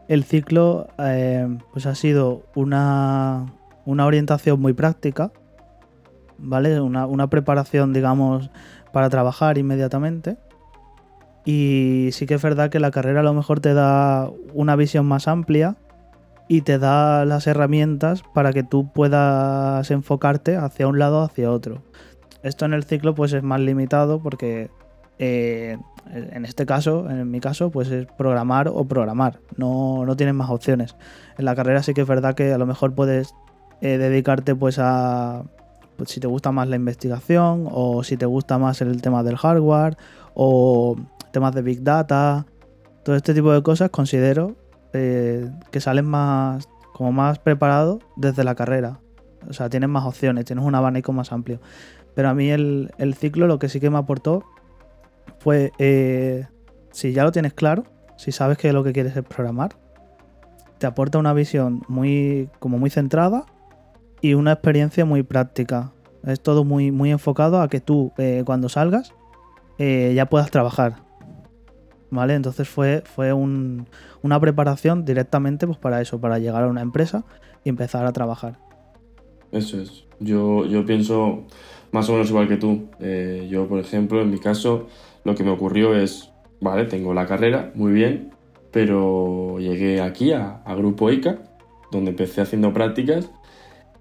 el 0.08 0.24
ciclo, 0.24 0.88
eh, 1.00 1.48
pues 1.74 1.86
ha 1.86 1.96
sido 1.96 2.44
una, 2.56 3.54
una 3.86 4.06
orientación 4.06 4.60
muy 4.60 4.74
práctica, 4.74 5.32
¿vale? 6.38 6.80
Una, 6.82 7.06
una 7.06 7.30
preparación, 7.30 7.94
digamos, 7.94 8.50
para 8.92 9.10
trabajar 9.10 9.58
inmediatamente. 9.58 10.38
Y 11.46 12.10
sí 12.12 12.26
que 12.26 12.34
es 12.34 12.42
verdad 12.42 12.70
que 12.70 12.80
la 12.80 12.92
carrera 12.92 13.22
a 13.22 13.24
lo 13.24 13.34
mejor 13.34 13.62
te 13.62 13.74
da 13.74 14.30
una 14.54 14.76
visión 14.76 15.06
más 15.06 15.30
amplia 15.30 15.78
y 16.50 16.62
te 16.62 16.78
da 16.78 17.26
las 17.26 17.48
herramientas 17.48 18.24
para 18.34 18.52
que 18.52 18.64
tú 18.64 18.92
puedas 18.92 19.90
enfocarte 19.92 20.58
hacia 20.58 20.88
un 20.88 21.00
lado 21.00 21.22
o 21.22 21.24
hacia 21.24 21.52
otro. 21.52 21.84
Esto 22.44 22.66
en 22.66 22.74
el 22.74 22.84
ciclo 22.84 23.16
pues 23.16 23.34
es 23.34 23.44
más 23.44 23.60
limitado 23.60 24.22
porque 24.22 24.70
eh, 25.20 25.78
en 26.12 26.46
este 26.46 26.66
caso, 26.66 27.10
en 27.10 27.30
mi 27.30 27.40
caso, 27.40 27.70
pues 27.70 27.90
es 27.90 28.08
programar 28.18 28.70
o 28.70 28.86
programar. 28.86 29.40
No, 29.58 30.06
no 30.06 30.16
tienes 30.16 30.36
más 30.36 30.50
opciones. 30.50 30.96
En 31.38 31.46
la 31.46 31.56
carrera 31.56 31.84
sí 31.84 31.94
que 31.94 32.02
es 32.02 32.08
verdad 32.08 32.36
que 32.36 32.54
a 32.54 32.58
lo 32.58 32.66
mejor 32.66 32.94
puedes 32.94 33.34
eh, 33.82 33.98
dedicarte 33.98 34.56
pues 34.56 34.80
a 34.80 35.44
pues, 35.98 36.10
si 36.10 36.20
te 36.20 36.28
gusta 36.28 36.52
más 36.52 36.68
la 36.68 36.76
investigación 36.76 37.68
o 37.70 38.04
si 38.04 38.18
te 38.18 38.26
gusta 38.26 38.58
más 38.58 38.82
el 38.82 39.02
tema 39.02 39.24
del 39.24 39.38
hardware 39.38 39.98
o 40.34 40.96
temas 41.32 41.54
de 41.54 41.62
big 41.62 41.84
data, 41.84 42.46
todo 43.04 43.16
este 43.16 43.34
tipo 43.34 43.52
de 43.52 43.62
cosas 43.64 43.90
considero 43.90 44.56
eh, 44.94 45.50
que 45.72 45.82
salen 45.82 46.06
más 46.06 46.70
como 46.94 47.12
más 47.12 47.40
preparado 47.40 48.00
desde 48.16 48.44
la 48.44 48.56
carrera. 48.56 49.00
O 49.50 49.54
sea, 49.54 49.70
tienes 49.70 49.90
más 49.90 50.06
opciones, 50.06 50.46
tienes 50.46 50.66
un 50.66 50.76
abanico 50.76 51.14
más 51.14 51.32
amplio. 51.32 51.60
Pero 52.16 52.30
a 52.30 52.34
mí 52.34 52.50
el, 52.50 52.92
el 52.98 53.14
ciclo 53.14 53.46
lo 53.46 53.60
que 53.60 53.70
sí 53.70 53.80
que 53.80 53.90
me 53.90 53.98
aportó 53.98 54.44
fue, 55.40 55.72
eh, 55.80 56.46
si 56.92 57.14
ya 57.14 57.24
lo 57.24 57.32
tienes 57.32 57.54
claro, 57.54 57.84
si 58.18 58.32
sabes 58.32 58.58
que 58.58 58.74
lo 58.74 58.84
que 58.84 58.94
quieres 58.94 59.16
es 59.16 59.24
programar, 59.24 59.78
te 60.78 60.88
aporta 60.88 61.18
una 61.18 61.34
visión 61.34 61.84
muy, 61.88 62.50
como 62.60 62.78
muy 62.78 62.90
centrada 62.90 63.46
y 64.22 64.34
una 64.34 64.54
experiencia 64.54 65.06
muy 65.06 65.24
práctica. 65.24 65.92
Es 66.24 66.42
todo 66.42 66.64
muy, 66.64 66.92
muy 66.92 67.12
enfocado 67.12 67.62
a 67.62 67.70
que 67.70 67.80
tú 67.80 68.12
eh, 68.18 68.44
cuando 68.46 68.70
salgas 68.70 69.14
eh, 69.78 70.14
ya 70.16 70.26
puedas 70.28 70.52
trabajar. 70.52 71.04
¿Vale? 72.10 72.36
Entonces 72.36 72.70
fue, 72.70 73.04
fue 73.06 73.34
una 73.34 74.40
preparación 74.40 75.04
directamente 75.04 75.68
pues, 75.68 75.78
para 75.78 76.02
eso, 76.02 76.22
para 76.22 76.40
llegar 76.40 76.64
a 76.64 76.68
una 76.68 76.82
empresa 76.82 77.26
y 77.64 77.70
empezar 77.70 78.06
a 78.06 78.14
trabajar. 78.14 78.60
Eso 79.52 79.80
es. 79.80 80.06
Yo, 80.20 80.66
yo 80.66 80.86
pienso 80.86 81.46
más 81.92 82.10
o 82.10 82.14
menos 82.14 82.30
igual 82.30 82.48
que 82.48 82.58
tú. 82.58 82.88
yo, 83.50 83.68
por 83.68 83.80
ejemplo, 83.80 84.22
en 84.22 84.32
mi 84.32 84.40
caso, 84.40 84.88
lo 85.24 85.36
que 85.36 85.44
me 85.44 85.52
ocurrió 85.52 85.96
es, 85.96 86.32
vale, 86.62 86.86
tengo 86.86 87.14
la 87.14 87.26
carrera, 87.26 87.72
muy 87.76 87.92
bien, 87.92 88.32
pero 88.72 89.58
llegué 89.60 90.02
aquí 90.02 90.32
a, 90.32 90.62
Grupo 90.78 91.10
ICA, 91.12 91.40
donde 91.92 92.12
empecé 92.12 92.42
haciendo 92.42 92.74
prácticas 92.74 93.30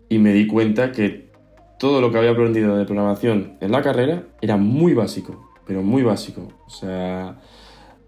y 0.09 0.19
me 0.19 0.33
di 0.33 0.47
cuenta 0.47 0.93
que 0.93 1.31
todo 1.79 2.01
lo 2.01 2.11
que 2.11 2.19
había 2.19 2.31
aprendido 2.31 2.77
de 2.77 2.85
programación 2.85 3.57
en 3.61 3.73
la 3.73 3.83
carrera 3.83 4.25
era 4.41 4.57
muy 4.57 4.95
básico, 4.95 5.51
pero 5.67 5.83
muy 5.83 6.03
básico. 6.03 6.49
O 6.67 6.71
sea, 6.71 7.39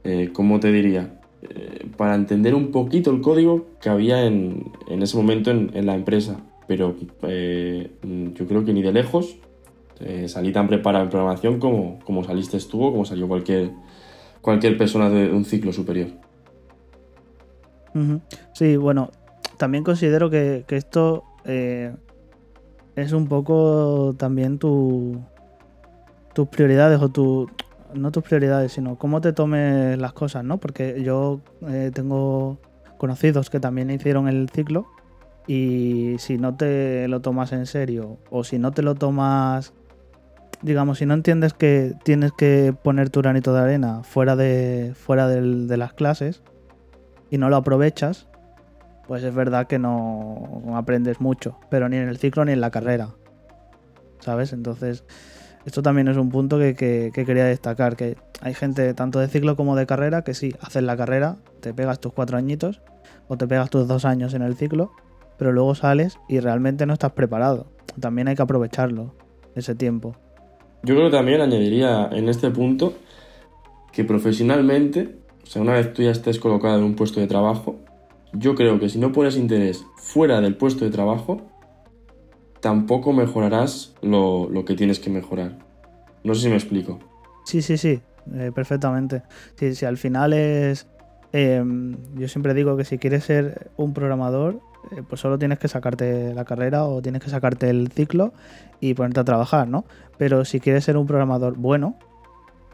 eh, 0.05 0.31
¿cómo 0.33 0.61
te 0.61 0.71
diría? 0.71 1.21
Eh, 1.43 1.87
para 1.97 2.15
entender 2.15 2.55
un 2.55 2.71
poquito 2.71 3.11
el 3.11 3.21
código 3.21 3.67
que 3.81 3.89
había 3.89 4.25
en, 4.27 4.73
ese 4.89 5.17
momento 5.17 5.51
en, 5.51 5.87
la 5.87 5.95
empresa. 5.95 6.41
Pero 6.67 6.97
eh, 7.23 7.91
yo 8.35 8.47
creo 8.47 8.65
que 8.65 8.73
ni 8.73 8.83
de 8.83 8.93
lejos 8.93 9.39
eh, 10.01 10.29
salí 10.29 10.53
tan 10.53 10.69
preparado 10.69 11.05
en 11.05 11.11
programación 11.11 11.59
como, 11.59 11.99
como 12.05 12.25
saliste 12.25 12.59
tú 12.61 12.83
o 12.83 12.93
como 12.93 13.05
salió 13.05 13.27
cualquier, 13.29 13.71
cualquier 14.41 14.77
persona 14.77 15.09
de 15.09 15.31
un 15.31 15.45
ciclo 15.45 15.73
superior. 15.73 16.09
Sí, 18.53 18.77
bueno, 18.77 19.11
también 19.57 19.83
considero 19.83 20.31
que, 20.31 20.65
esto 20.69 21.25
eh, 21.45 21.93
es 22.95 23.13
un 23.13 23.27
poco 23.27 24.15
también 24.17 24.59
tu, 24.59 25.21
tus 26.33 26.49
prioridades 26.49 27.01
o 27.03 27.09
tu, 27.09 27.51
no 27.95 28.13
tus 28.13 28.23
prioridades, 28.23 28.73
sino 28.73 28.97
cómo 28.97 29.21
te 29.21 29.33
tomes 29.33 29.99
las 29.99 30.13
cosas, 30.13 30.45
¿no? 30.45 30.59
Porque 30.59 31.03
yo 31.03 31.41
eh, 31.69 31.91
tengo 31.93 32.59
conocidos 32.99 33.51
que 33.51 33.61
también 33.61 33.91
hicieron 33.91 34.29
el 34.29 34.49
ciclo 34.49 34.87
y 35.47 36.17
si 36.19 36.37
no 36.37 36.57
te 36.57 37.09
lo 37.09 37.21
tomas 37.21 37.53
en 37.53 37.67
serio 37.67 38.19
o 38.31 38.45
si 38.45 38.59
no 38.59 38.73
te 38.73 38.83
lo 38.83 38.95
tomas 38.95 39.73
digamos, 40.63 40.99
si 40.99 41.07
no 41.07 41.15
entiendes 41.15 41.55
que 41.55 41.95
tienes 42.05 42.33
que 42.33 42.75
poner 42.83 43.11
tu 43.11 43.21
granito 43.21 43.53
de 43.53 43.61
arena 43.61 44.03
fuera 44.03 44.37
de, 44.37 44.93
fuera 44.95 45.29
de 45.29 45.77
las 45.77 45.93
clases 45.93 46.43
y 47.31 47.39
no 47.39 47.49
lo 47.49 47.57
aprovechas, 47.57 48.29
pues 49.07 49.23
es 49.23 49.35
verdad 49.35 49.67
que 49.67 49.79
no 49.79 50.63
aprendes 50.75 51.21
mucho, 51.21 51.59
pero 51.71 51.89
ni 51.89 51.97
en 51.97 52.09
el 52.09 52.19
ciclo 52.19 52.45
ni 52.45 52.53
en 52.53 52.61
la 52.61 52.71
carrera. 52.71 53.11
¿Sabes? 54.21 54.53
Entonces, 54.53 55.05
esto 55.65 55.83
también 55.83 56.09
es 56.09 56.17
un 56.17 56.31
punto 56.31 56.59
que, 56.59 56.75
quería 57.13 57.45
destacar, 57.45 57.95
que 57.97 58.17
hay 58.41 58.55
gente 58.55 58.95
tanto 58.95 59.19
de 59.19 59.29
ciclo 59.29 59.57
como 59.57 59.77
de 59.77 59.87
carrera 59.87 60.23
que 60.23 60.33
sí, 60.33 60.55
haces 60.61 60.83
la 60.83 60.97
carrera, 60.97 61.37
te 61.61 61.75
pegas 61.75 62.01
tus 62.01 62.13
cuatro 62.13 62.39
añitos 62.39 62.81
o 63.27 63.37
te 63.37 63.47
pegas 63.47 63.69
tus 63.69 63.87
dos 63.87 64.05
años 64.05 64.35
en 64.35 64.43
el 64.43 64.57
ciclo, 64.57 64.93
pero 65.37 65.53
luego 65.53 65.75
sales 65.75 66.19
y 66.29 66.41
realmente 66.41 66.87
no 66.87 66.95
estás 66.95 67.13
preparado. 67.13 67.67
También 68.01 68.29
hay 68.29 68.35
que 68.35 68.43
aprovecharlo, 68.43 69.15
ese 69.55 69.75
tiempo. 69.75 70.17
Yo 70.89 70.95
creo 70.95 71.11
que 71.11 71.17
también 71.19 71.43
añadiría 71.43 72.09
en 72.13 72.31
este 72.31 72.51
punto 72.51 72.95
que 73.93 74.05
profesionalmente, 74.05 75.17
o 75.43 75.47
sea, 75.47 75.61
una 75.61 75.75
vez 75.75 75.93
tú 75.93 76.01
ya 76.01 76.11
estés 76.11 76.41
colocado 76.41 76.79
en 76.79 76.85
un 76.85 76.95
puesto 76.95 77.21
de 77.21 77.27
trabajo, 77.27 77.77
yo 78.33 78.55
creo 78.55 78.81
que 78.81 78.89
si 78.89 78.99
no 78.99 79.13
pones 79.13 79.37
interés 79.37 79.85
fuera 79.99 80.41
del 80.41 80.57
puesto 80.57 80.87
de 80.87 80.91
trabajo, 80.91 81.43
tampoco 82.61 83.13
mejorarás 83.13 83.97
lo, 84.01 84.49
que 84.65 84.77
tienes 84.77 84.99
que 84.99 85.11
mejorar. 85.11 85.59
No 86.25 86.35
sé 86.35 86.45
si 86.45 86.49
me 86.49 86.55
explico. 86.55 86.99
Sí, 87.45 87.61
sí, 87.61 87.77
sí, 87.77 88.01
eh, 88.33 88.51
perfectamente. 88.55 89.25
Si, 89.57 89.85
al 89.85 89.99
final 89.99 90.33
es... 90.33 90.89
Em, 91.33 91.97
yo 92.15 92.29
siempre 92.29 92.55
digo 92.55 92.77
que 92.77 92.85
si 92.85 92.99
quieres 92.99 93.25
ser 93.25 93.71
un 93.77 93.93
programador, 93.93 94.61
eh, 94.93 95.03
pues 95.07 95.21
solo 95.21 95.39
tienes 95.39 95.59
que 95.59 95.69
sacarte 95.69 96.33
la 96.35 96.45
carrera 96.45 96.85
o 96.85 97.03
tienes 97.03 97.23
que 97.23 97.31
sacarte 97.31 97.69
el 97.69 97.89
ciclo 97.89 98.33
y 98.81 98.95
ponerte 98.95 99.21
a 99.21 99.25
trabajar, 99.25 99.69
¿no? 99.69 99.85
Pero 100.17 100.45
si 100.45 100.61
quieres 100.61 100.85
ser 100.85 100.97
un 100.97 101.07
programador 101.07 101.57
bueno, 101.57 101.97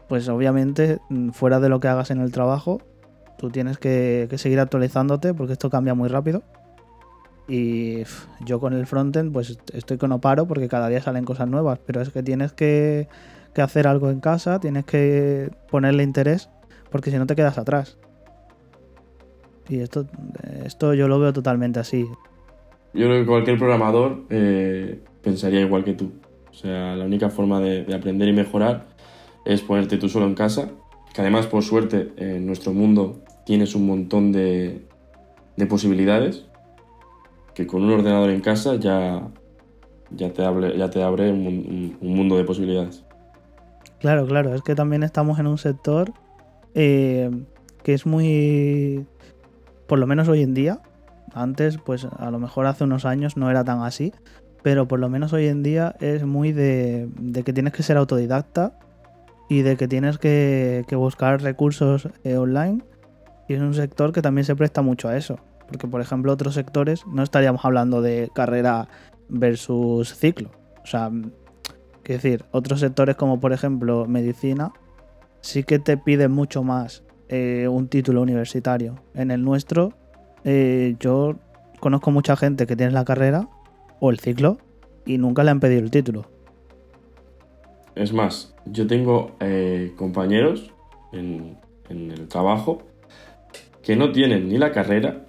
pues 0.07 0.29
obviamente 0.29 0.99
mm, 1.09 1.31
fuera 1.31 1.59
de 1.59 1.69
lo 1.69 1.79
que 1.79 1.87
hagas 1.87 2.11
en 2.11 2.21
el 2.21 2.31
trabajo, 2.31 2.81
tú 3.37 3.49
tienes 3.49 3.77
que, 3.77 4.29
seguir 4.37 4.59
actualizándote 4.59 5.33
porque 5.33 5.53
esto 5.53 5.69
cambia 5.69 5.93
muy 5.93 6.09
rápido. 6.09 6.43
Y 7.47 8.03
yo 8.43 8.59
con 8.59 8.73
el 8.73 8.87
frontend 8.87 9.31
pues 9.31 9.59
estoy 9.73 9.97
que 9.97 10.07
no 10.07 10.19
paro 10.19 10.47
porque 10.47 10.67
cada 10.67 10.87
día 10.87 11.01
salen 11.01 11.25
cosas 11.25 11.47
nuevas, 11.47 11.79
pero 11.85 12.01
es 12.01 12.09
que 12.09 12.23
tienes 12.23 12.53
que, 12.53 13.07
que 13.53 13.61
hacer 13.61 13.87
algo 13.87 14.09
en 14.09 14.19
casa, 14.19 14.59
tienes 14.59 14.85
que 14.85 15.51
ponerle 15.69 16.03
interés 16.03 16.49
porque 16.89 17.11
si 17.11 17.17
no 17.17 17.27
te 17.27 17.35
quedas 17.35 17.57
atrás. 17.57 17.97
Y 19.69 19.79
esto, 19.79 20.05
esto 20.63 20.93
yo 20.93 21.07
lo 21.07 21.19
veo 21.19 21.33
totalmente 21.33 21.79
así. 21.79 22.05
Yo 22.93 23.07
creo 23.07 23.21
que 23.21 23.25
cualquier 23.25 23.57
programador 23.57 24.23
eh, 24.29 24.99
pensaría 25.21 25.59
igual 25.61 25.83
que 25.83 25.93
tú. 25.93 26.13
O 26.49 26.53
sea, 26.53 26.95
la 26.95 27.03
única 27.03 27.29
forma 27.29 27.59
de, 27.59 27.93
aprender 27.93 28.29
y 28.29 28.33
mejorar 28.33 28.87
es 29.43 29.61
ponerte 29.61 29.97
tú 29.97 30.07
solo 30.07 30.25
en 30.25 30.35
casa. 30.35 30.69
Que 31.13 31.21
además, 31.21 31.47
por 31.47 31.63
suerte, 31.63 32.13
en 32.17 32.45
nuestro 32.45 32.73
mundo 32.73 33.21
tienes 33.45 33.75
un 33.75 33.85
montón 33.85 34.31
de, 34.31 34.85
posibilidades. 35.67 36.45
Que 37.53 37.67
con 37.67 37.83
un 37.83 37.91
ordenador 37.91 38.29
en 38.29 38.41
casa 38.41 38.75
ya, 38.75 39.27
ya 40.11 40.31
te 40.31 40.45
abre, 40.45 40.77
ya 40.77 40.89
te 40.89 41.03
abre 41.03 41.31
un, 41.31 41.97
mundo 41.99 42.37
de 42.37 42.45
posibilidades. 42.45 43.03
Claro, 43.99 44.25
claro. 44.25 44.55
Es 44.55 44.61
que 44.61 44.75
también 44.75 45.03
estamos 45.03 45.39
en 45.39 45.47
un 45.47 45.57
sector 45.57 46.13
eh, 46.75 47.29
que 47.83 47.93
es 47.93 48.05
muy 48.05 49.05
por 49.87 49.99
lo 49.99 50.07
menos 50.07 50.27
hoy 50.27 50.41
en 50.41 50.53
día, 50.53 50.81
antes, 51.33 51.77
pues 51.77 52.05
a 52.05 52.31
lo 52.31 52.39
mejor 52.39 52.65
hace 52.65 52.83
unos 52.83 53.05
años 53.05 53.37
no 53.37 53.49
era 53.49 53.63
tan 53.63 53.81
así, 53.81 54.13
pero 54.63 54.87
por 54.87 54.99
lo 54.99 55.09
menos 55.09 55.33
hoy 55.33 55.47
en 55.47 55.63
día 55.63 55.95
es 55.99 56.25
muy 56.25 56.51
de, 56.51 57.09
que 57.45 57.53
tienes 57.53 57.73
que 57.73 57.83
ser 57.83 57.97
autodidacta 57.97 58.79
y 59.47 59.61
de 59.61 59.77
que 59.77 59.87
tienes 59.87 60.17
que, 60.17 60.85
buscar 60.91 61.41
recursos 61.41 62.09
eh, 62.23 62.37
online. 62.37 62.83
Y 63.47 63.53
es 63.53 63.61
un 63.61 63.75
sector 63.75 64.11
que 64.11 64.23
también 64.23 64.45
se 64.45 64.55
presta 64.55 64.81
mucho 64.81 65.07
a 65.07 65.17
eso, 65.17 65.37
porque 65.67 65.87
por 65.87 66.01
ejemplo 66.01 66.33
otros 66.33 66.55
sectores 66.55 67.05
no 67.05 67.21
estaríamos 67.21 67.63
hablando 67.63 68.01
de 68.01 68.31
carrera 68.33 68.87
versus 69.29 70.15
ciclo, 70.15 70.49
o 70.83 70.87
sea, 70.87 71.11
quiero 72.01 72.21
decir, 72.21 72.45
otros 72.51 72.79
sectores 72.79 73.15
como 73.15 73.39
por 73.39 73.53
ejemplo 73.53 74.05
medicina 74.07 74.71
sí 75.41 75.63
que 75.63 75.77
te 75.77 75.97
piden 75.97 76.31
mucho 76.31 76.63
más 76.63 77.03
eh, 77.27 77.67
un 77.67 77.87
título 77.87 78.21
universitario. 78.21 78.95
En 79.15 79.31
el 79.31 79.43
nuestro, 79.43 79.93
eh, 80.43 80.95
yo 80.99 81.35
conozco 81.79 82.11
mucha 82.11 82.35
gente 82.35 82.67
que 82.67 82.75
tiene 82.75 82.91
la 82.91 83.03
carrera 83.03 83.49
o 83.99 84.11
el 84.11 84.19
ciclo 84.19 84.59
y 85.07 85.17
nunca 85.17 85.43
le 85.43 85.51
han 85.51 85.59
pedido 85.59 85.81
el 85.81 85.89
título. 85.89 86.27
Es 87.95 88.13
más, 88.13 88.53
yo 88.65 88.85
tengo 88.85 89.35
eh, 89.39 89.93
compañeros 89.97 90.71
en, 91.13 91.57
el 91.89 92.27
trabajo 92.27 92.83
que 93.81 93.95
no 93.95 94.11
tienen 94.11 94.49
ni 94.49 94.57
la 94.57 94.71
carrera 94.71 95.25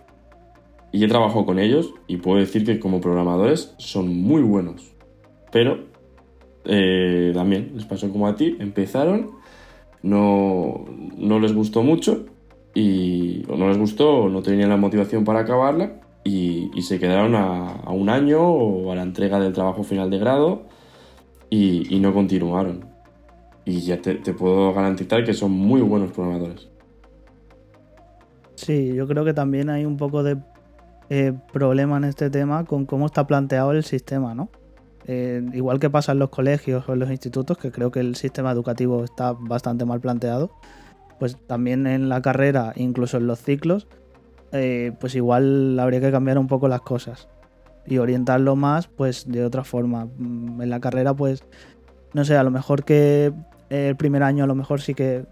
y 0.92 1.04
he 1.04 1.08
trabajado 1.08 1.46
con 1.46 1.58
ellos 1.58 1.94
y 2.06 2.18
puedo 2.18 2.38
decir 2.38 2.64
que 2.64 2.80
como 2.80 3.00
programadores 3.00 3.74
son 3.78 4.14
muy 4.14 4.42
buenos. 4.42 4.94
Pero 5.50 5.84
también 6.64 7.72
les 7.74 7.84
pasó 7.84 8.10
como 8.10 8.26
a 8.26 8.34
ti, 8.34 8.56
empezaron, 8.58 9.30
no, 10.06 10.84
no 11.16 11.40
les 11.40 11.52
gustó 11.52 11.82
mucho 11.82 12.26
y 12.74 13.42
o 13.48 13.56
no 13.56 13.68
les 13.68 13.78
gustó 13.78 14.24
o 14.24 14.28
no 14.28 14.42
tenían 14.42 14.68
la 14.68 14.76
motivación 14.76 15.24
para 15.24 15.40
acabarla 15.40 16.00
y, 16.22 16.70
se 16.82 16.98
quedaron 16.98 17.34
a, 17.34 17.90
un 17.90 18.08
año 18.08 18.40
o 18.40 18.92
a 18.92 18.96
la 18.96 19.02
entrega 19.02 19.38
del 19.40 19.52
trabajo 19.52 19.82
final 19.82 20.10
de 20.10 20.18
grado 20.18 20.62
y, 21.50 21.98
no 22.00 22.12
continuaron. 22.12 22.84
Y 23.64 23.80
ya 23.80 24.00
te, 24.00 24.16
te 24.16 24.32
puedo 24.32 24.72
garantizar 24.72 25.24
que 25.24 25.34
son 25.34 25.52
muy 25.52 25.80
buenos 25.80 26.12
programadores. 26.12 26.68
Sí, 28.56 28.94
yo 28.94 29.06
creo 29.06 29.24
que 29.24 29.34
también 29.34 29.70
hay 29.70 29.84
un 29.84 29.96
poco 29.96 30.22
de 30.22 30.36
eh, 31.10 31.32
problema 31.52 31.96
en 31.96 32.04
este 32.04 32.30
tema 32.30 32.64
con 32.64 32.86
cómo 32.86 33.06
está 33.06 33.26
planteado 33.26 33.72
el 33.72 33.84
sistema, 33.84 34.34
¿no? 34.34 34.48
Eh, 35.08 35.40
igual 35.52 35.78
que 35.78 35.88
pasa 35.88 36.12
en 36.12 36.18
los 36.18 36.30
colegios 36.30 36.88
o 36.88 36.92
en 36.92 36.98
los 36.98 37.10
institutos, 37.10 37.58
que 37.58 37.70
creo 37.70 37.90
que 37.90 38.00
el 38.00 38.16
sistema 38.16 38.50
educativo 38.50 39.04
está 39.04 39.32
bastante 39.32 39.84
mal 39.84 40.00
planteado, 40.00 40.50
pues 41.20 41.36
también 41.46 41.86
en 41.86 42.08
la 42.08 42.20
carrera, 42.22 42.72
incluso 42.74 43.16
en 43.16 43.26
los 43.28 43.40
ciclos, 43.40 43.86
eh, 44.52 44.92
pues 45.00 45.14
igual 45.14 45.78
habría 45.78 46.00
que 46.00 46.10
cambiar 46.10 46.38
un 46.38 46.48
poco 46.48 46.68
las 46.68 46.80
cosas 46.80 47.28
y 47.86 47.98
orientarlo 47.98 48.56
más, 48.56 48.88
pues 48.88 49.30
de 49.30 49.44
otra 49.44 49.64
forma. 49.64 50.06
Mm, 50.18 50.62
en 50.62 50.70
la 50.70 50.80
carrera, 50.80 51.14
pues, 51.14 51.44
no 52.12 52.24
sé, 52.24 52.36
a 52.36 52.42
lo 52.42 52.50
mejor 52.50 52.84
que 52.84 53.32
el 53.70 53.96
primer 53.96 54.22
año 54.22 54.44
a 54.44 54.46
lo 54.46 54.54
mejor 54.54 54.80
sí 54.80 54.94
que 54.94 55.24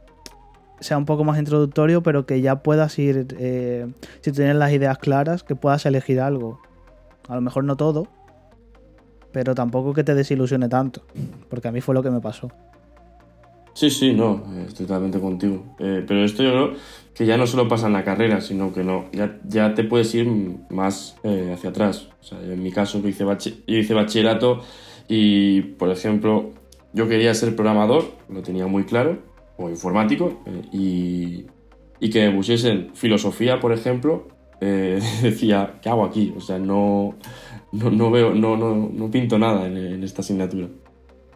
sea 0.81 0.99
un 0.99 1.05
poco 1.05 1.25
más 1.25 1.39
introductorio, 1.39 2.03
pero 2.03 2.27
que 2.27 2.41
ya 2.41 2.63
puedas 2.63 2.99
ir, 2.99 3.27
eh, 3.39 3.87
si 4.21 4.33
tienes 4.33 4.57
las 4.57 4.73
ideas 4.73 4.99
claras, 4.99 5.43
que 5.43 5.57
puedas 5.57 5.87
elegir 5.87 6.21
algo. 6.21 6.61
A 7.29 7.35
lo 7.35 7.41
mejor 7.41 7.65
no 7.65 7.77
todo, 7.77 8.09
pero 9.35 9.53
tampoco 9.53 9.93
que 9.93 10.05
te 10.05 10.15
desilusione 10.15 10.69
tanto, 10.69 11.03
porque 11.51 11.67
a 11.67 11.73
mí 11.73 11.81
fue 11.81 11.93
lo 11.93 12.05
que 12.05 12.11
me 12.11 12.21
pasó. 12.21 12.53
Sí, 13.73 13.91
sí, 13.91 14.13
no, 14.13 14.45
estoy 14.65 14.87
totalmente 14.87 15.19
contigo. 15.19 15.75
Eh, 15.81 16.05
pero 16.07 16.25
esto 16.25 16.45
yo 16.45 16.51
creo 16.51 16.73
que 17.13 17.27
ya 17.27 17.37
no 17.37 17.45
solo 17.49 17.67
pasa 17.67 17.89
en 17.89 17.95
la 17.95 18.05
carrera, 18.05 18.41
sino 18.41 18.73
que 18.73 18.85
no, 18.85 19.07
ya, 19.13 19.41
ya 19.49 19.75
te 19.75 19.83
puedes 19.83 20.15
ir 20.15 20.29
más 20.71 21.17
eh, 21.25 21.51
hacia 21.53 21.71
atrás. 21.71 22.07
O 22.21 22.25
sea, 22.25 22.41
en 22.41 22.63
mi 22.63 22.71
caso 22.71 23.03
yo 23.03 23.09
hice, 23.09 23.25
hice 23.67 23.93
bachillerato 23.93 24.61
y, 25.09 25.63
por 25.63 25.91
ejemplo, 25.91 26.53
yo 26.93 27.09
quería 27.09 27.35
ser 27.35 27.57
programador, 27.57 28.13
lo 28.29 28.41
tenía 28.41 28.69
muy 28.69 28.85
claro, 28.85 29.19
o 29.57 29.69
informático 29.69 30.45
eh, 30.47 30.63
y, 30.73 31.47
y, 31.99 32.11
que 32.11 32.29
me 32.29 32.37
pusiesen 32.37 32.91
filosofía, 32.95 33.59
por 33.59 33.73
ejemplo, 33.73 34.29
decía, 34.61 35.75
¿qué 35.83 35.91
hago 35.91 36.05
aquí? 36.05 36.33
O 36.37 36.41
sea, 36.41 36.59
no, 36.59 37.17
no, 37.75 38.11
veo, 38.11 38.35
no, 38.35 38.57
no, 38.57 38.91
no, 38.93 39.11
pinto 39.11 39.39
nada 39.39 39.67
en, 39.67 40.03
esta 40.03 40.23
asignatura. 40.23 40.69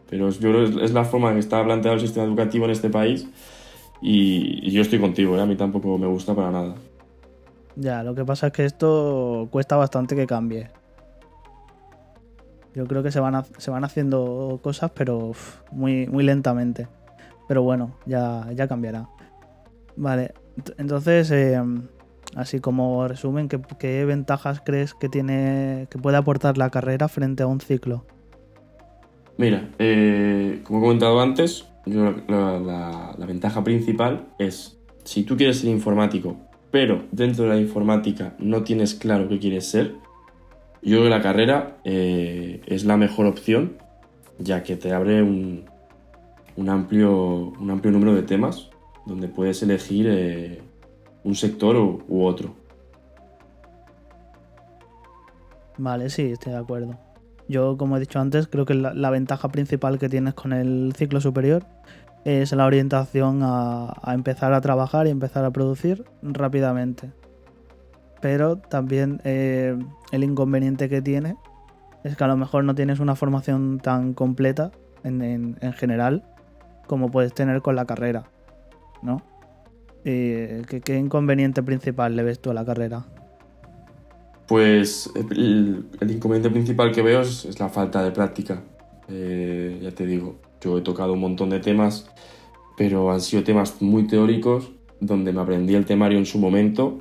Pero 0.08 0.30
yo 0.30 0.38
creo 0.38 0.70
que 0.70 0.84
es 0.84 0.92
la 0.92 1.04
forma 1.04 1.28
en 1.28 1.34
que 1.34 1.40
está 1.40 1.62
planteado 1.64 1.96
el 1.96 2.00
sistema 2.00 2.26
educativo 2.26 2.64
en 2.64 2.70
este 2.70 2.88
país 2.88 3.28
y, 4.00 4.70
yo 4.70 4.82
estoy 4.82 5.00
contigo, 5.00 5.36
¿eh? 5.36 5.40
a 5.42 5.46
mí 5.46 5.56
tampoco 5.56 5.98
me 5.98 6.06
gusta 6.06 6.34
para 6.34 6.50
nada. 6.50 6.74
Ya, 7.76 8.02
lo 8.02 8.14
que 8.14 8.24
pasa 8.24 8.48
es 8.48 8.52
que 8.52 8.64
esto 8.64 9.48
cuesta 9.50 9.76
bastante 9.76 10.16
que 10.16 10.26
cambie. 10.26 10.68
Yo 12.74 12.86
creo 12.86 13.02
que 13.02 13.10
se 13.10 13.20
van, 13.20 13.44
se 13.58 13.70
van 13.70 13.84
haciendo 13.84 14.60
cosas, 14.62 14.90
pero 14.94 15.32
muy, 15.72 16.06
muy 16.06 16.24
lentamente. 16.24 16.86
Pero 17.48 17.62
bueno, 17.62 17.96
ya, 18.06 18.46
ya 18.54 18.68
cambiará. 18.68 19.08
Vale, 19.96 20.32
entonces, 20.76 21.30
eh, 21.30 21.60
así 22.38 22.60
como 22.60 23.08
resumen, 23.08 23.48
¿qué, 23.48 24.04
ventajas 24.04 24.62
crees 24.64 24.94
que 24.94 25.08
tiene, 25.08 25.88
que 25.90 25.98
puede 25.98 26.16
aportar 26.16 26.56
la 26.56 26.70
carrera 26.70 27.08
frente 27.08 27.42
a 27.42 27.46
un 27.48 27.60
ciclo? 27.60 28.06
Mira, 29.36 29.70
eh, 29.78 30.60
como 30.62 30.78
he 30.78 30.82
comentado 30.82 31.20
antes, 31.20 31.68
la, 31.84 33.14
ventaja 33.26 33.64
principal 33.64 34.28
es 34.38 34.78
si 35.04 35.24
tú 35.24 35.36
quieres 35.36 35.58
ser 35.58 35.70
informático, 35.70 36.36
pero 36.70 37.06
dentro 37.10 37.44
de 37.44 37.50
la 37.50 37.60
informática 37.60 38.34
no 38.38 38.62
tienes 38.62 38.94
claro 38.94 39.28
qué 39.28 39.40
quieres 39.40 39.66
ser, 39.66 39.94
yo 40.80 40.98
creo 40.98 41.04
que 41.04 41.10
la 41.10 41.22
carrera 41.22 41.78
eh, 41.82 42.60
es 42.66 42.84
la 42.84 42.96
mejor 42.96 43.26
opción, 43.26 43.78
ya 44.38 44.62
que 44.62 44.76
te 44.76 44.92
abre 44.92 45.22
un, 45.22 45.64
un 46.54 46.68
amplio, 46.68 47.52
un 47.58 47.70
amplio 47.70 47.90
número 47.90 48.14
de 48.14 48.22
temas 48.22 48.70
donde 49.06 49.26
puedes 49.26 49.60
elegir 49.62 50.06
eh, 50.08 50.62
un 51.28 51.34
sector 51.34 51.76
u, 51.76 52.24
otro. 52.24 52.54
Vale, 55.76 56.08
sí, 56.08 56.32
estoy 56.32 56.52
de 56.52 56.58
acuerdo. 56.58 56.98
Yo, 57.48 57.76
como 57.76 57.96
he 57.96 58.00
dicho 58.00 58.18
antes, 58.18 58.48
creo 58.48 58.64
que 58.64 58.74
la, 58.74 59.10
ventaja 59.10 59.50
principal 59.50 59.98
que 59.98 60.08
tienes 60.08 60.32
con 60.32 60.54
el 60.54 60.94
ciclo 60.96 61.20
superior 61.20 61.66
es 62.24 62.52
la 62.52 62.64
orientación 62.64 63.40
a, 63.42 63.94
empezar 64.06 64.54
a 64.54 64.60
trabajar 64.62 65.06
y 65.06 65.10
empezar 65.10 65.44
a 65.44 65.50
producir 65.50 66.04
rápidamente. 66.22 67.12
Pero 68.22 68.56
también 68.56 69.20
eh, 69.24 69.78
el 70.12 70.24
inconveniente 70.24 70.88
que 70.88 71.02
tiene 71.02 71.36
es 72.04 72.16
que 72.16 72.24
a 72.24 72.26
lo 72.26 72.38
mejor 72.38 72.64
no 72.64 72.74
tienes 72.74 73.00
una 73.00 73.14
formación 73.14 73.80
tan 73.80 74.14
completa 74.14 74.70
en, 75.04 75.58
en 75.60 75.72
general 75.74 76.24
como 76.86 77.10
puedes 77.10 77.34
tener 77.34 77.60
con 77.60 77.76
la 77.76 77.84
carrera, 77.84 78.24
¿no? 79.02 79.22
¿Qué, 80.08 80.98
inconveniente 80.98 81.62
principal 81.62 82.16
le 82.16 82.22
ves 82.22 82.40
tú 82.40 82.50
a 82.50 82.54
la 82.54 82.64
carrera? 82.64 83.04
Pues 84.46 85.10
el, 85.14 85.84
inconveniente 86.00 86.50
principal 86.50 86.92
que 86.92 87.02
veo 87.02 87.20
es, 87.20 87.58
la 87.60 87.68
falta 87.68 88.02
de 88.02 88.10
práctica. 88.10 88.62
Eh, 89.08 89.78
ya 89.82 89.90
te 89.90 90.06
digo, 90.06 90.36
yo 90.60 90.78
he 90.78 90.80
tocado 90.80 91.12
un 91.12 91.20
montón 91.20 91.50
de 91.50 91.60
temas, 91.60 92.10
pero 92.76 93.10
han 93.10 93.20
sido 93.20 93.42
temas 93.44 93.82
muy 93.82 94.06
teóricos, 94.06 94.70
donde 95.00 95.32
me 95.32 95.40
aprendí 95.40 95.74
el 95.74 95.84
temario 95.84 96.18
en 96.18 96.26
su 96.26 96.38
momento 96.38 96.98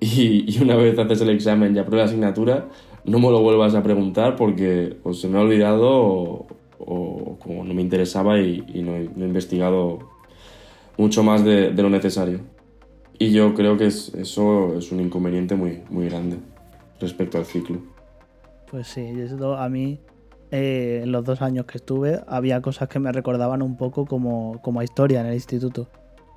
y, 0.00 0.58
una 0.62 0.76
vez 0.76 0.98
haces 0.98 1.20
el 1.20 1.30
examen 1.30 1.74
y 1.74 1.78
apruebas 1.78 2.10
la 2.10 2.12
asignatura, 2.12 2.68
no 3.04 3.18
me 3.18 3.30
lo 3.30 3.40
vuelvas 3.40 3.74
a 3.74 3.82
preguntar 3.82 4.36
porque 4.36 4.96
o 5.02 5.12
se 5.12 5.28
me 5.28 5.38
ha 5.38 5.42
olvidado 5.42 6.46
o 6.86 7.38
como 7.38 7.64
no 7.64 7.74
me 7.74 7.82
interesaba 7.82 8.38
y, 8.40 8.62
no, 8.82 8.96
he, 8.96 9.04
investigado 9.04 9.98
mucho 10.96 11.22
más 11.22 11.44
de, 11.44 11.70
lo 11.72 11.90
necesario. 11.90 12.40
Y 13.18 13.30
yo 13.30 13.54
creo 13.54 13.76
que 13.76 13.86
eso 13.86 14.76
es 14.76 14.90
un 14.92 15.00
inconveniente 15.00 15.54
muy, 15.54 15.82
muy 15.88 16.08
grande 16.08 16.38
respecto 17.00 17.38
al 17.38 17.44
ciclo. 17.44 17.78
Pues 18.70 18.88
sí, 18.88 19.02
eso 19.02 19.56
a 19.56 19.68
mí 19.68 20.00
eh, 20.50 21.00
en 21.04 21.12
los 21.12 21.24
dos 21.24 21.40
años 21.42 21.66
que 21.66 21.78
estuve 21.78 22.20
había 22.26 22.60
cosas 22.60 22.88
que 22.88 22.98
me 22.98 23.12
recordaban 23.12 23.62
un 23.62 23.76
poco 23.76 24.04
como, 24.04 24.60
como 24.62 24.82
historia 24.82 25.20
en 25.20 25.26
el 25.26 25.34
instituto. 25.34 25.88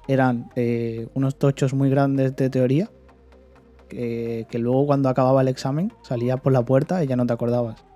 Eran 0.07 0.49
eh, 0.55 1.07
unos 1.15 1.37
tochos 1.37 1.73
muy 1.73 1.89
grandes 1.89 2.35
de 2.35 2.49
teoría 2.49 2.89
que, 3.89 4.45
que 4.49 4.59
luego 4.59 4.85
cuando 4.85 5.09
acababa 5.09 5.41
el 5.41 5.47
examen 5.47 5.91
salías 6.03 6.39
por 6.39 6.53
la 6.53 6.63
puerta 6.63 7.03
y 7.03 7.07
ya 7.07 7.15
no 7.15 7.25
te 7.25 7.33
acordabas. 7.33 7.87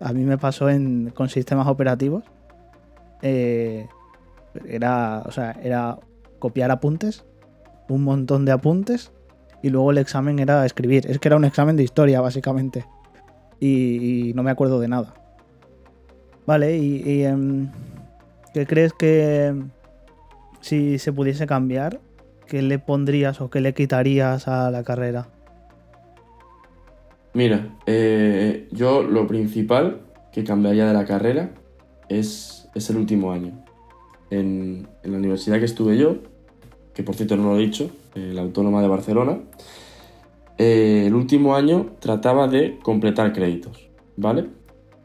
A 0.00 0.12
mí 0.12 0.24
me 0.24 0.38
pasó 0.38 0.68
en, 0.68 1.10
con 1.14 1.28
sistemas 1.28 1.66
operativos. 1.66 2.24
Eh, 3.22 3.86
era, 4.66 5.22
o 5.26 5.30
sea, 5.30 5.56
era 5.62 5.98
copiar 6.38 6.70
apuntes, 6.70 7.24
un 7.88 8.02
montón 8.02 8.44
de 8.44 8.52
apuntes, 8.52 9.12
y 9.62 9.70
luego 9.70 9.90
el 9.90 9.98
examen 9.98 10.38
era 10.38 10.66
escribir. 10.66 11.06
Es 11.10 11.18
que 11.18 11.28
era 11.28 11.36
un 11.36 11.44
examen 11.44 11.76
de 11.76 11.82
historia, 11.82 12.20
básicamente. 12.20 12.84
Y, 13.60 14.32
no 14.34 14.42
me 14.42 14.50
acuerdo 14.50 14.78
de 14.78 14.88
nada. 14.88 15.14
Vale, 16.46 16.76
y, 16.76 17.24
em, 17.24 17.70
¿qué 18.52 18.66
crees 18.66 18.92
que 18.92 19.54
si 20.60 20.98
se 20.98 21.12
pudiese 21.12 21.46
cambiar, 21.46 22.00
qué 22.46 22.60
le 22.60 22.78
pondrías 22.78 23.40
o 23.40 23.48
qué 23.48 23.60
le 23.60 23.72
quitarías 23.72 24.48
a 24.48 24.70
la 24.70 24.82
carrera? 24.84 25.28
Mira, 27.32 27.76
eh, 27.86 28.68
yo 28.70 29.02
lo 29.02 29.26
principal 29.26 30.02
que 30.32 30.44
cambiaría 30.44 30.86
de 30.86 30.92
la 30.92 31.04
carrera 31.04 31.50
es, 32.08 32.68
el 32.74 32.96
último 32.96 33.32
año. 33.32 33.63
En, 34.40 34.88
la 35.02 35.18
universidad 35.18 35.58
que 35.58 35.64
estuve 35.64 35.96
yo, 35.96 36.16
que 36.94 37.02
por 37.02 37.14
cierto 37.14 37.36
no 37.36 37.52
lo 37.52 37.58
he 37.58 37.62
dicho, 37.62 37.90
la 38.14 38.42
Autónoma 38.42 38.80
de 38.80 38.88
Barcelona, 38.88 39.40
eh, 40.58 41.04
el 41.06 41.14
último 41.14 41.56
año 41.56 41.92
trataba 41.98 42.46
de 42.48 42.78
completar 42.82 43.32
créditos, 43.32 43.88
¿vale? 44.16 44.46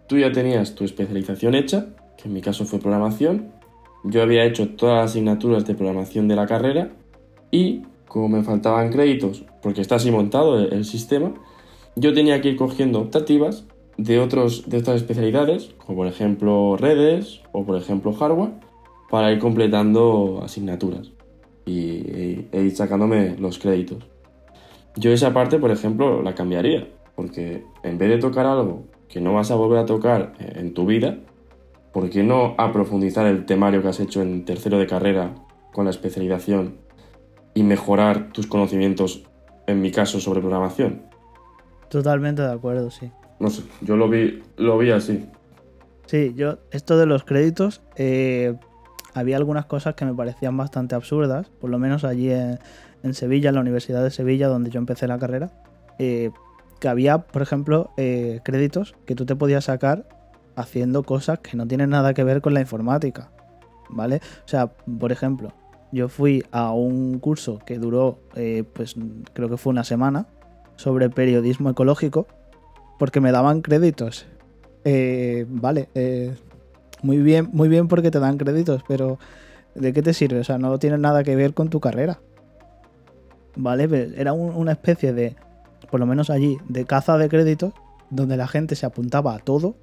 Tú 0.07 0.17
ya 0.17 0.31
tenías 0.31 0.75
tu 0.75 0.83
especialización 0.83 1.55
hecha, 1.55 1.87
que 2.17 2.27
en 2.27 2.33
mi 2.33 2.41
caso 2.41 2.65
fue 2.65 2.79
programación, 2.79 3.51
yo 4.03 4.21
había 4.21 4.45
hecho 4.45 4.69
todas 4.69 4.95
las 4.95 5.11
asignaturas 5.11 5.65
de 5.65 5.75
programación 5.75 6.27
de 6.27 6.35
la 6.35 6.45
carrera 6.45 6.91
y 7.51 7.81
como 8.07 8.29
me 8.29 8.43
faltaban 8.43 8.91
créditos, 8.91 9.43
porque 9.61 9.81
está 9.81 9.95
así 9.95 10.11
montado 10.11 10.59
el 10.59 10.85
sistema, 10.85 11.33
yo 11.95 12.13
tenía 12.13 12.41
que 12.41 12.49
ir 12.49 12.55
cogiendo 12.57 12.99
optativas 12.99 13.65
de, 13.97 14.19
otros, 14.19 14.69
de 14.69 14.77
otras 14.77 14.97
especialidades, 14.97 15.71
como 15.77 15.99
por 15.99 16.07
ejemplo 16.07 16.77
redes 16.77 17.41
o 17.51 17.65
por 17.65 17.77
ejemplo 17.77 18.13
hardware, 18.13 18.51
para 19.09 19.31
ir 19.31 19.39
completando 19.39 20.41
asignaturas 20.43 21.11
y, 21.65 22.47
e 22.51 22.61
ir 22.61 22.75
sacándome 22.75 23.35
los 23.37 23.59
créditos. 23.59 24.07
Yo 24.95 25.11
esa 25.11 25.33
parte, 25.33 25.59
por 25.59 25.71
ejemplo, 25.71 26.21
la 26.21 26.35
cambiaría, 26.35 26.87
porque 27.15 27.63
en 27.83 27.97
vez 27.97 28.09
de 28.09 28.17
tocar 28.17 28.45
algo 28.45 28.85
que 29.07 29.21
no 29.21 29.33
vas 29.33 29.51
a 29.51 29.55
volver 29.55 29.79
a 29.79 29.85
tocar 29.85 30.33
en 30.39 30.73
tu 30.73 30.85
vida, 30.85 31.17
¿por 31.91 32.09
qué 32.09 32.23
no 32.23 32.55
aprofundizar 32.57 33.25
el 33.25 33.45
temario 33.45 33.81
que 33.81 33.87
has 33.87 33.99
hecho 33.99 34.21
en 34.21 34.45
tercero 34.45 34.77
de 34.77 34.87
carrera 34.87 35.35
con 35.73 35.85
la 35.85 35.91
especialización 35.91 36.77
y 37.53 37.63
mejorar 37.63 38.31
tus 38.31 38.47
conocimientos, 38.47 39.23
en 39.67 39.81
mi 39.81 39.91
caso, 39.91 40.19
sobre 40.19 40.41
programación? 40.41 41.03
Totalmente 41.89 42.41
de 42.41 42.51
acuerdo, 42.51 42.91
sí. 42.91 43.11
No 43.39 43.49
sé, 43.49 43.63
yo 43.81 43.95
lo 43.95 44.09
vi, 44.09 44.43
lo 44.57 44.77
vi 44.77 44.91
así. 44.91 45.25
Sí, 46.05 46.33
yo, 46.35 46.57
esto 46.71 46.97
de 46.97 47.05
los 47.05 47.23
créditos, 47.23 47.81
eh, 47.95 48.55
había 49.13 49.37
algunas 49.37 49.65
cosas 49.65 49.95
que 49.95 50.05
me 50.05 50.13
parecían 50.13 50.55
bastante 50.57 50.95
absurdas, 50.95 51.49
por 51.59 51.69
lo 51.69 51.79
menos 51.79 52.03
allí 52.03 52.31
en, 52.31 53.13
Sevilla, 53.13 53.49
en 53.49 53.55
la 53.55 53.61
Universidad 53.61 54.03
de 54.03 54.11
Sevilla, 54.11 54.47
donde 54.47 54.69
yo 54.69 54.79
empecé 54.79 55.07
la 55.07 55.17
carrera, 55.17 55.51
eh, 55.97 56.31
que 56.79 56.87
había, 56.87 57.19
por 57.19 57.41
ejemplo, 57.41 57.91
eh, 57.97 58.39
créditos 58.43 58.95
que 59.05 59.15
tú 59.15 59.25
te 59.25 59.35
podías 59.35 59.65
sacar 59.65 60.07
haciendo 60.55 61.03
cosas 61.03 61.39
que 61.39 61.57
no 61.57 61.67
tienen 61.67 61.89
nada 61.89 62.13
que 62.13 62.23
ver 62.23 62.41
con 62.41 62.53
la 62.53 62.61
informática, 62.61 63.31
¿vale? 63.89 64.21
O 64.45 64.47
sea, 64.47 64.67
por 64.67 65.11
ejemplo, 65.11 65.53
yo 65.91 66.07
fui 66.07 66.43
a 66.51 66.71
un 66.71 67.19
curso 67.19 67.59
que 67.59 67.79
duró, 67.79 68.19
eh, 68.35 68.63
pues 68.73 68.95
creo 69.33 69.49
que 69.49 69.57
fue 69.57 69.71
una 69.71 69.83
semana, 69.83 70.27
sobre 70.75 71.09
periodismo 71.09 71.69
ecológico, 71.69 72.27
porque 72.97 73.19
me 73.19 73.31
daban 73.31 73.61
créditos. 73.61 74.27
vale, 75.47 75.89
muy 77.01 77.17
bien, 77.17 77.49
muy 77.53 77.69
bien 77.69 77.87
porque 77.87 78.11
te 78.11 78.19
dan 78.19 78.37
créditos, 78.37 78.83
pero 78.87 79.19
¿de 79.75 79.93
qué 79.93 80.01
te 80.01 80.13
sirve? 80.13 80.39
O 80.39 80.43
sea, 80.43 80.57
no 80.57 80.77
tiene 80.79 80.97
nada 80.97 81.23
que 81.23 81.35
ver 81.35 81.53
con 81.53 81.69
tu 81.69 81.79
carrera. 81.79 82.19
¿Vale? 83.55 84.13
Era 84.15 84.33
una 84.33 84.71
especie 84.71 85.13
de, 85.13 85.35
por 85.89 85.99
lo 85.99 86.05
menos 86.05 86.29
allí, 86.29 86.57
de 86.67 86.85
caza 86.85 87.17
de 87.17 87.29
créditos, 87.29 87.73
donde 88.09 88.37
la 88.37 88.47
gente 88.47 88.75
se 88.75 88.85
apuntaba 88.85 89.35
a 89.35 89.39
todo 89.39 89.75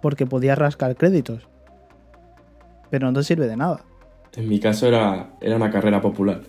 porque 0.00 0.26
podía 0.26 0.54
rascar 0.54 0.96
créditos. 0.96 1.48
Pero 2.90 3.06
no 3.10 3.18
te 3.18 3.24
sirve 3.24 3.46
de 3.46 3.56
nada. 3.56 3.84
En 4.36 4.48
mi 4.48 4.60
caso 4.60 4.86
era, 4.86 5.30
era 5.40 5.56
una 5.56 5.70
carrera 5.70 6.00
popular. 6.00 6.42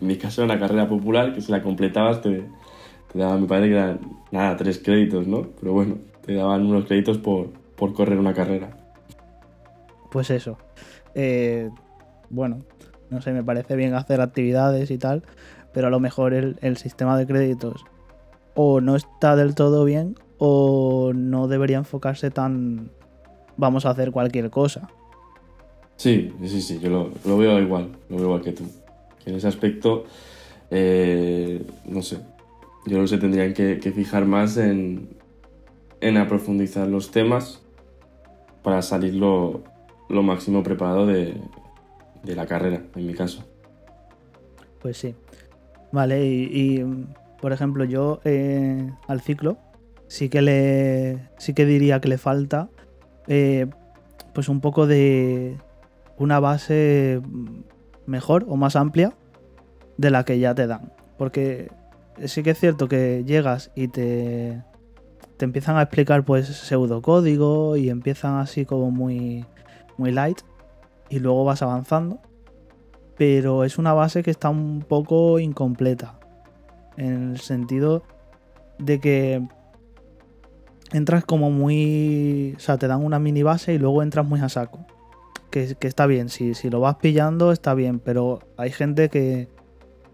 en 0.00 0.06
mi 0.06 0.16
caso 0.16 0.42
era 0.42 0.52
una 0.52 0.60
carrera 0.60 0.88
popular 0.88 1.34
que 1.34 1.40
si 1.40 1.50
la 1.50 1.62
completabas 1.62 2.20
te, 2.20 2.44
te 3.12 3.18
daba, 3.18 3.38
me 3.38 3.46
parece 3.46 3.68
que 3.68 3.74
eran, 3.74 4.00
nada, 4.30 4.56
tres 4.56 4.78
créditos, 4.78 5.26
¿no? 5.26 5.48
Pero 5.58 5.72
bueno, 5.72 5.96
te 6.24 6.34
daban 6.34 6.66
unos 6.66 6.84
créditos 6.84 7.18
por, 7.18 7.48
por 7.76 7.92
correr 7.92 8.18
una 8.18 8.34
carrera. 8.34 8.70
Pues 10.10 10.30
eso. 10.30 10.58
Eh, 11.14 11.70
bueno, 12.30 12.58
no 13.10 13.20
sé, 13.20 13.32
me 13.32 13.44
parece 13.44 13.76
bien 13.76 13.94
hacer 13.94 14.20
actividades 14.20 14.90
y 14.90 14.98
tal, 14.98 15.22
pero 15.72 15.88
a 15.88 15.90
lo 15.90 16.00
mejor 16.00 16.34
el, 16.34 16.76
sistema 16.76 17.18
de 17.18 17.26
créditos 17.26 17.84
o 18.54 18.80
no 18.80 18.96
está 18.96 19.36
del 19.36 19.54
todo 19.54 19.84
bien 19.84 20.16
o 20.38 21.12
no 21.14 21.48
debería 21.48 21.78
enfocarse 21.78 22.30
tan 22.30 22.90
vamos 23.56 23.86
a 23.86 23.90
hacer 23.90 24.10
cualquier 24.10 24.50
cosa. 24.50 24.88
Sí, 25.96 26.32
sí, 26.44 26.60
sí, 26.60 26.78
yo 26.78 26.90
lo, 26.90 27.38
veo 27.38 27.58
igual, 27.60 27.92
lo 28.08 28.16
veo 28.16 28.26
igual 28.26 28.42
que 28.42 28.52
tú. 28.52 28.64
en 29.24 29.34
ese 29.34 29.48
aspecto, 29.48 30.04
eh, 30.70 31.64
no 31.86 32.02
sé, 32.02 32.18
yo 32.86 32.98
no 32.98 33.06
sé, 33.06 33.18
tendrían 33.18 33.54
que, 33.54 33.92
fijar 33.94 34.26
más 34.26 34.58
en, 34.58 35.08
en 36.00 36.16
aprofundizar 36.18 36.86
los 36.86 37.10
temas 37.10 37.65
para 38.66 38.82
salir 38.82 39.14
lo, 39.14 39.62
máximo 40.08 40.64
preparado 40.64 41.06
de, 41.06 41.40
la 42.24 42.46
carrera, 42.46 42.82
en 42.96 43.06
mi 43.06 43.14
caso. 43.14 43.44
Pues 44.80 44.96
sí. 44.96 45.14
Vale, 45.92 46.26
y, 46.26 46.84
por 47.40 47.52
ejemplo, 47.52 47.84
yo 47.84 48.20
eh, 48.24 48.90
al 49.06 49.20
ciclo 49.20 49.56
sí 50.08 50.28
que 50.28 50.42
le. 50.42 51.28
sí 51.38 51.54
que 51.54 51.64
diría 51.64 52.00
que 52.00 52.08
le 52.08 52.18
falta. 52.18 52.68
Eh, 53.28 53.66
pues 54.34 54.48
un 54.48 54.60
poco 54.60 54.88
de 54.88 55.58
una 56.18 56.40
base 56.40 57.20
mejor 58.04 58.46
o 58.48 58.56
más 58.56 58.74
amplia 58.74 59.14
de 59.96 60.10
la 60.10 60.24
que 60.24 60.40
ya 60.40 60.56
te 60.56 60.66
dan. 60.66 60.92
Porque 61.18 61.70
sí 62.24 62.42
que 62.42 62.50
es 62.50 62.58
cierto 62.58 62.88
que 62.88 63.22
llegas 63.24 63.70
y 63.76 63.86
te, 63.86 64.60
te 65.36 65.44
empiezan 65.44 65.76
a 65.76 65.82
explicar 65.82 66.24
pues 66.24 66.46
pseudocódigo 66.46 67.76
y 67.76 67.90
empiezan 67.90 68.38
así 68.38 68.64
como 68.64 68.90
muy, 68.90 69.44
muy 69.96 70.12
light 70.12 70.40
y 71.08 71.18
luego 71.18 71.44
vas 71.44 71.62
avanzando. 71.62 72.20
Pero 73.16 73.64
es 73.64 73.78
una 73.78 73.92
base 73.92 74.22
que 74.22 74.30
está 74.30 74.50
un 74.50 74.84
poco 74.86 75.38
incompleta. 75.38 76.18
En 76.96 77.32
el 77.32 77.40
sentido 77.40 78.02
de 78.78 79.00
que 79.00 79.46
entras 80.92 81.24
como 81.24 81.50
muy... 81.50 82.54
O 82.56 82.60
sea, 82.60 82.78
te 82.78 82.88
dan 82.88 83.04
una 83.04 83.18
mini 83.18 83.42
base 83.42 83.74
y 83.74 83.78
luego 83.78 84.02
entras 84.02 84.26
muy 84.26 84.40
a 84.40 84.48
saco. 84.48 84.86
Que, 85.50 85.76
está 85.80 86.06
bien, 86.06 86.28
si, 86.28 86.54
si 86.54 86.68
lo 86.68 86.80
vas 86.80 86.96
pillando 86.96 87.50
está 87.50 87.72
bien, 87.72 87.98
pero 87.98 88.40
hay 88.58 88.70
gente 88.70 89.08
que 89.08 89.48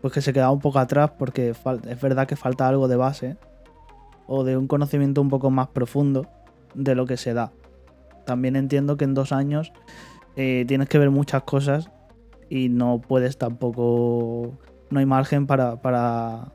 pues 0.00 0.12
que 0.12 0.20
se 0.20 0.32
queda 0.32 0.50
un 0.50 0.58
poco 0.58 0.80
atrás 0.80 1.12
porque 1.16 1.50
es 1.50 2.00
verdad 2.00 2.26
que 2.26 2.34
falta 2.34 2.66
algo 2.68 2.88
de 2.88 2.96
base 2.96 3.36
o 4.34 4.44
de 4.44 4.56
un 4.56 4.66
conocimiento 4.66 5.20
un 5.20 5.28
poco 5.28 5.50
más 5.50 5.68
profundo 5.68 6.26
de 6.74 6.94
lo 6.94 7.04
que 7.04 7.18
se 7.18 7.34
da. 7.34 7.52
También 8.24 8.56
entiendo 8.56 8.96
que 8.96 9.04
en 9.04 9.12
dos 9.12 9.30
años 9.30 9.74
eh, 10.36 10.64
tienes 10.66 10.88
que 10.88 10.96
ver 10.96 11.10
muchas 11.10 11.42
cosas 11.42 11.90
y 12.48 12.70
no 12.70 13.02
puedes 13.06 13.36
tampoco, 13.36 14.56
no 14.88 15.00
hay 15.00 15.04
margen 15.04 15.46
para, 15.46 15.82
para, 15.82 16.50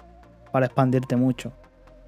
expandirte 0.56 1.18
mucho. 1.18 1.54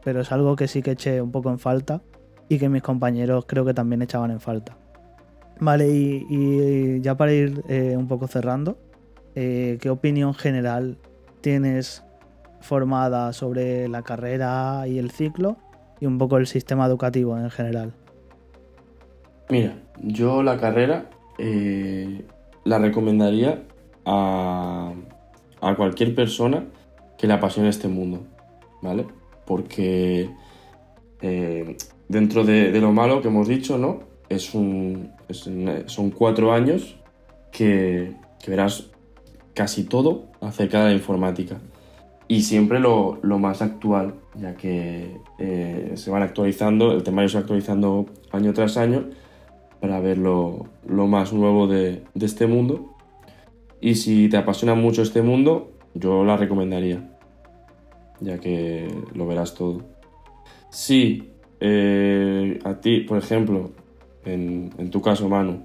Pero 0.03 0.21
es 0.21 0.31
algo 0.31 0.55
que 0.55 0.67
sí 0.67 0.81
que 0.81 0.91
eché 0.91 1.21
un 1.21 1.31
poco 1.31 1.51
en 1.51 1.59
falta 1.59 2.01
y 2.47 2.57
que 2.57 2.67
mis 2.67 2.81
compañeros 2.81 3.45
creo 3.47 3.63
que 3.63 3.75
también 3.75 4.01
echaban 4.01 4.31
en 4.31 4.39
falta. 4.39 4.75
Vale, 5.59 5.87
y, 5.87 6.99
ya 7.01 7.15
para 7.15 7.31
ir 7.31 7.63
eh, 7.69 7.95
un 7.95 8.07
poco 8.07 8.25
cerrando, 8.25 8.79
eh, 9.35 9.77
¿qué 9.79 9.91
opinión 9.91 10.33
general 10.33 10.97
tienes 11.41 12.03
formada 12.61 13.33
sobre 13.33 13.87
la 13.87 14.01
carrera 14.01 14.87
y 14.87 14.97
el 14.97 15.11
ciclo 15.11 15.57
y 15.99 16.05
un 16.05 16.17
poco 16.17 16.37
el 16.37 16.47
sistema 16.47 16.85
educativo 16.85 17.37
en 17.37 17.49
general? 17.49 17.93
Mira, 19.49 19.75
yo 20.01 20.43
la 20.43 20.57
carrera 20.57 21.09
eh, 21.37 22.25
la 22.63 22.79
recomendaría 22.79 23.63
a, 24.05 24.93
cualquier 25.75 26.15
persona 26.15 26.65
que 27.17 27.27
le 27.27 27.33
apasione 27.33 27.69
este 27.69 27.87
mundo, 27.87 28.23
¿vale? 28.81 29.05
Porque 29.45 30.29
eh, 31.21 31.77
dentro 32.07 32.43
de, 32.43 32.71
lo 32.79 32.91
malo 32.91 33.21
que 33.21 33.27
hemos 33.27 33.47
dicho, 33.47 33.77
¿no? 33.77 34.01
Es 34.29 34.53
un, 34.53 35.11
son 35.87 36.11
cuatro 36.11 36.53
años 36.53 36.97
que, 37.51 38.13
que 38.41 38.51
verás 38.51 38.89
casi 39.53 39.83
todo 39.83 40.27
acerca 40.41 40.83
de 40.83 40.89
la 40.89 40.93
informática 40.93 41.59
y 42.29 42.43
siempre 42.43 42.79
lo, 42.79 43.17
más 43.23 43.63
actual, 43.63 44.13
ya 44.35 44.55
que 44.55 45.17
eh, 45.39 45.93
se 45.95 46.11
van 46.11 46.21
actualizando, 46.21 46.91
el 46.91 47.01
temario 47.01 47.27
se 47.27 47.37
va 47.37 47.41
actualizando 47.41 48.05
año 48.31 48.53
tras 48.53 48.77
año 48.77 49.09
para 49.81 49.99
ver 49.99 50.19
lo, 50.19 50.67
más 50.85 51.33
nuevo 51.33 51.65
de, 51.65 52.03
este 52.21 52.45
mundo. 52.45 52.95
Y 53.81 53.95
si 53.95 54.29
te 54.29 54.37
apasiona 54.37 54.75
mucho 54.75 55.01
este 55.01 55.23
mundo, 55.23 55.71
yo 55.95 56.23
la 56.23 56.37
recomendaría, 56.37 57.17
ya 58.19 58.37
que 58.37 58.87
lo 59.15 59.25
verás 59.25 59.55
todo. 59.55 59.81
Si 60.69 61.31
eh, 61.59 62.59
a 62.63 62.75
ti, 62.75 62.99
por 62.99 63.17
ejemplo, 63.17 63.71
en, 64.23 64.69
en 64.77 64.91
tu 64.91 65.01
caso, 65.01 65.27
Manu, 65.29 65.63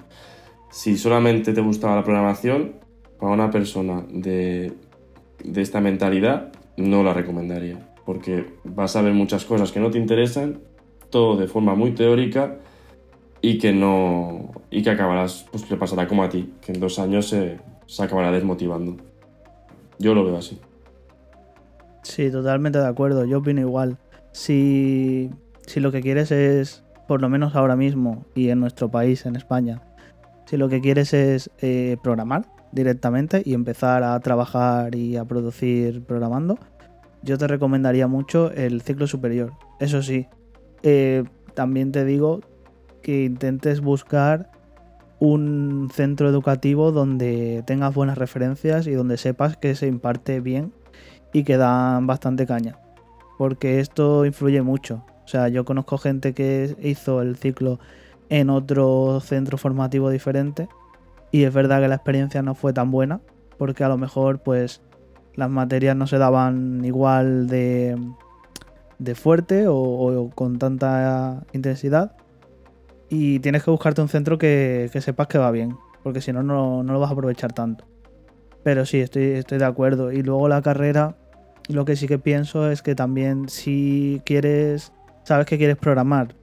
si 0.71 0.97
solamente 0.97 1.53
te 1.53 1.61
gustaba 1.61 1.97
la 1.97 2.05
programación, 2.05 2.85
para 3.25 3.33
una 3.33 3.51
persona 3.51 4.05
de, 4.11 4.73
de 5.43 5.63
esta 5.63 5.81
mentalidad, 5.81 6.53
no 6.77 7.03
la 7.03 7.15
recomendaría, 7.15 7.79
porque 8.05 8.47
vas 8.65 8.97
a 8.97 9.03
ver 9.03 9.13
muchas 9.13 9.45
cosas 9.45 9.73
que 9.73 9.81
no 9.81 9.91
te 9.91 9.99
interesan, 9.99 10.61
todo 11.11 11.37
de 11.37 11.47
forma 11.47 11.75
muy 11.75 11.93
teórica 11.93 12.59
y 13.41 13.59
que 13.59 13.73
no 13.73 14.53
y 14.71 14.83
que 14.83 14.91
acabarás, 14.91 15.47
pues 15.51 15.71
le 15.71 15.77
pasará 15.77 16.09
como 16.09 16.23
a 16.23 16.29
ti, 16.29 16.55
que 16.61 16.73
en 16.73 16.81
dos 16.81 16.99
años 16.99 17.29
se, 17.29 17.59
se 17.87 18.03
acabará 18.03 18.31
desmotivando. 18.31 18.97
Yo 19.99 20.15
lo 20.15 20.25
veo 20.25 20.37
así. 20.37 20.59
Sí, 22.03 22.31
totalmente 22.31 22.79
de 22.79 22.87
acuerdo. 22.87 23.25
Yo 23.25 23.39
opino 23.39 23.61
igual. 23.61 23.99
Si, 24.33 25.31
si 25.67 25.81
lo 25.81 25.93
que 25.93 26.01
quieres 26.01 26.33
es, 26.33 26.85
por 27.07 27.21
lo 27.21 27.29
menos 27.29 27.55
ahora 27.55 27.77
mismo 27.77 28.25
y 28.35 28.51
en 28.51 28.61
nuestro 28.61 28.91
país, 28.91 29.27
en 29.27 29.37
España, 29.37 29.83
si 30.47 30.57
lo 30.57 30.69
que 30.69 30.81
quieres 30.81 31.15
es 31.15 31.51
eh, 31.61 31.97
programar, 32.03 32.47
directamente 32.75 33.43
y 33.45 33.55
empezar 33.55 34.03
a 34.03 34.19
trabajar 34.21 34.95
y 34.95 35.17
a 35.17 35.25
producir 35.25 36.03
programando, 36.03 36.59
yo 37.23 37.39
te 37.39 37.47
recomendaría 37.47 38.07
mucho 38.07 38.51
el 38.51 38.83
ciclo 38.83 39.07
superior. 39.07 39.53
Eso 39.81 40.03
sí, 40.03 40.27
eh, 40.83 41.25
también 41.55 41.93
te 41.93 42.05
digo 42.05 42.41
que 43.03 43.25
intentes 43.25 43.81
buscar 43.81 44.51
un 45.21 45.89
centro 45.93 46.29
educativo 46.29 46.93
donde 46.93 47.63
tengas 47.67 47.95
buenas 47.95 48.19
referencias 48.19 48.87
y 48.87 48.93
donde 48.93 49.17
sepas 49.17 49.57
que 49.57 49.75
se 49.75 49.87
imparte 49.87 50.41
bien 50.41 50.73
y 51.33 51.45
que 51.45 51.57
dan 51.57 52.07
bastante 52.07 52.47
caña. 52.47 52.79
Porque 53.39 53.81
esto 53.81 54.27
influye 54.27 54.63
mucho. 54.63 55.05
O 55.25 55.29
sea, 55.29 55.49
yo 55.49 55.65
conozco 55.65 55.97
gente 55.99 56.35
que 56.35 56.77
hizo 56.83 57.23
el 57.23 57.37
ciclo 57.37 57.79
en 58.29 58.51
otro 58.51 59.21
centro 59.21 59.59
formativo 59.59 60.11
diferente 60.11 60.69
y 61.35 61.43
es 61.43 61.53
verdad 61.53 61.81
que 61.81 61.89
la 61.89 61.97
experiencia 61.97 62.43
no 62.43 62.55
fue 62.55 62.73
tan 62.73 62.93
buena 62.93 63.21
porque 63.59 63.83
a 63.83 63.89
lo 63.89 63.99
mejor 63.99 64.39
pues 64.39 64.83
las 65.35 65.51
materias 65.51 65.97
no 65.97 66.07
se 66.07 66.17
daban 66.17 66.85
igual 66.85 67.49
de, 67.49 67.99
de 69.01 69.15
fuerte 69.17 69.65
o, 69.67 70.31
con 70.37 70.61
tanta 70.61 71.43
intensidad 71.53 72.15
y 73.09 73.41
tienes 73.41 73.65
que 73.65 73.73
buscarte 73.73 74.01
un 74.01 74.07
centro 74.07 74.39
que, 74.39 74.89
sepas 75.01 75.27
que 75.27 75.39
va 75.39 75.51
bien 75.51 75.77
porque 76.05 76.21
si 76.21 76.33
no, 76.33 76.45
no 76.45 76.85
lo 76.85 77.01
vas 77.01 77.11
a 77.11 77.15
aprovechar 77.15 77.53
tanto. 77.53 77.85
Pero 78.63 78.87
sí, 78.87 79.01
estoy, 79.01 79.33
estoy 79.33 79.59
de 79.59 79.65
acuerdo. 79.65 80.13
Y 80.13 80.23
luego 80.23 80.47
la 80.47 80.63
carrera, 80.63 81.17
lo 81.69 81.85
que 81.85 81.97
sí 81.97 82.07
que 82.07 82.21
pienso 82.21 82.71
es 82.71 82.81
que 82.81 82.95
también 82.95 83.49
si 83.49 84.23
quieres, 84.25 84.93
sabes 85.25 85.47
que 85.47 85.59
quieres 85.59 85.79
programar, 85.79 86.37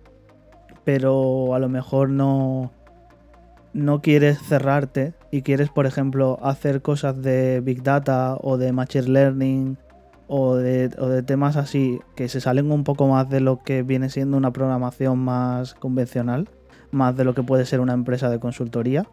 pero 0.84 1.56
a 1.56 1.60
lo 1.60 1.69
mejor 1.69 2.10
no, 2.10 2.73
no 3.73 4.01
quieres 4.01 4.39
cerrarte 4.39 5.13
y 5.31 5.41
quieres, 5.41 5.69
por 5.69 5.86
ejemplo, 5.86 6.39
hacer 6.41 6.81
cosas 6.81 7.21
de 7.21 7.62
Big 7.62 7.84
Data 7.84 8.38
o 8.41 8.57
de 8.57 8.73
Machine 8.73 9.07
Learning 9.07 9.77
o 10.27 10.55
de, 10.55 10.89
temas 11.23 11.57
así 11.57 11.99
que 12.15 12.29
se 12.29 12.39
salen 12.39 12.71
un 12.71 12.86
poco 12.86 13.07
más 13.07 13.29
de 13.29 13.41
lo 13.41 13.63
que 13.63 13.84
viene 13.84 14.10
siendo 14.10 14.38
una 14.38 14.53
programación 14.53 15.19
más 15.19 15.73
convencional, 15.73 16.47
más 16.91 17.17
de 17.17 17.25
lo 17.25 17.34
que 17.34 17.43
puede 17.43 17.65
ser 17.65 17.81
una 17.81 17.93
empresa 17.93 18.29
de 18.29 18.39
consultoría. 18.39 19.07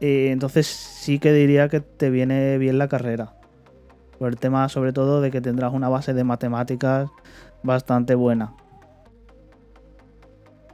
Eh, 0.00 0.30
entonces 0.30 0.66
sí 0.66 1.18
que 1.18 1.32
diría 1.32 1.68
que 1.68 1.80
te 1.80 2.08
viene 2.08 2.56
bien 2.56 2.78
la 2.78 2.88
carrera. 2.88 3.34
Por 4.18 4.30
el 4.30 4.36
tema 4.36 4.68
sobre 4.68 4.92
todo 4.92 5.20
de 5.20 5.30
que 5.30 5.40
tendrás 5.40 5.72
una 5.74 5.88
base 5.88 6.14
de 6.14 6.24
matemáticas 6.24 7.10
bastante 7.62 8.14
buena. 8.14 8.54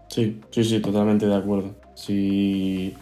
Sí, 0.09 0.41
sí, 0.51 0.63
sí, 0.63 0.81
totalmente 0.81 1.27
de 1.27 1.35
acuerdo. 1.35 1.75
Si, 1.95 2.95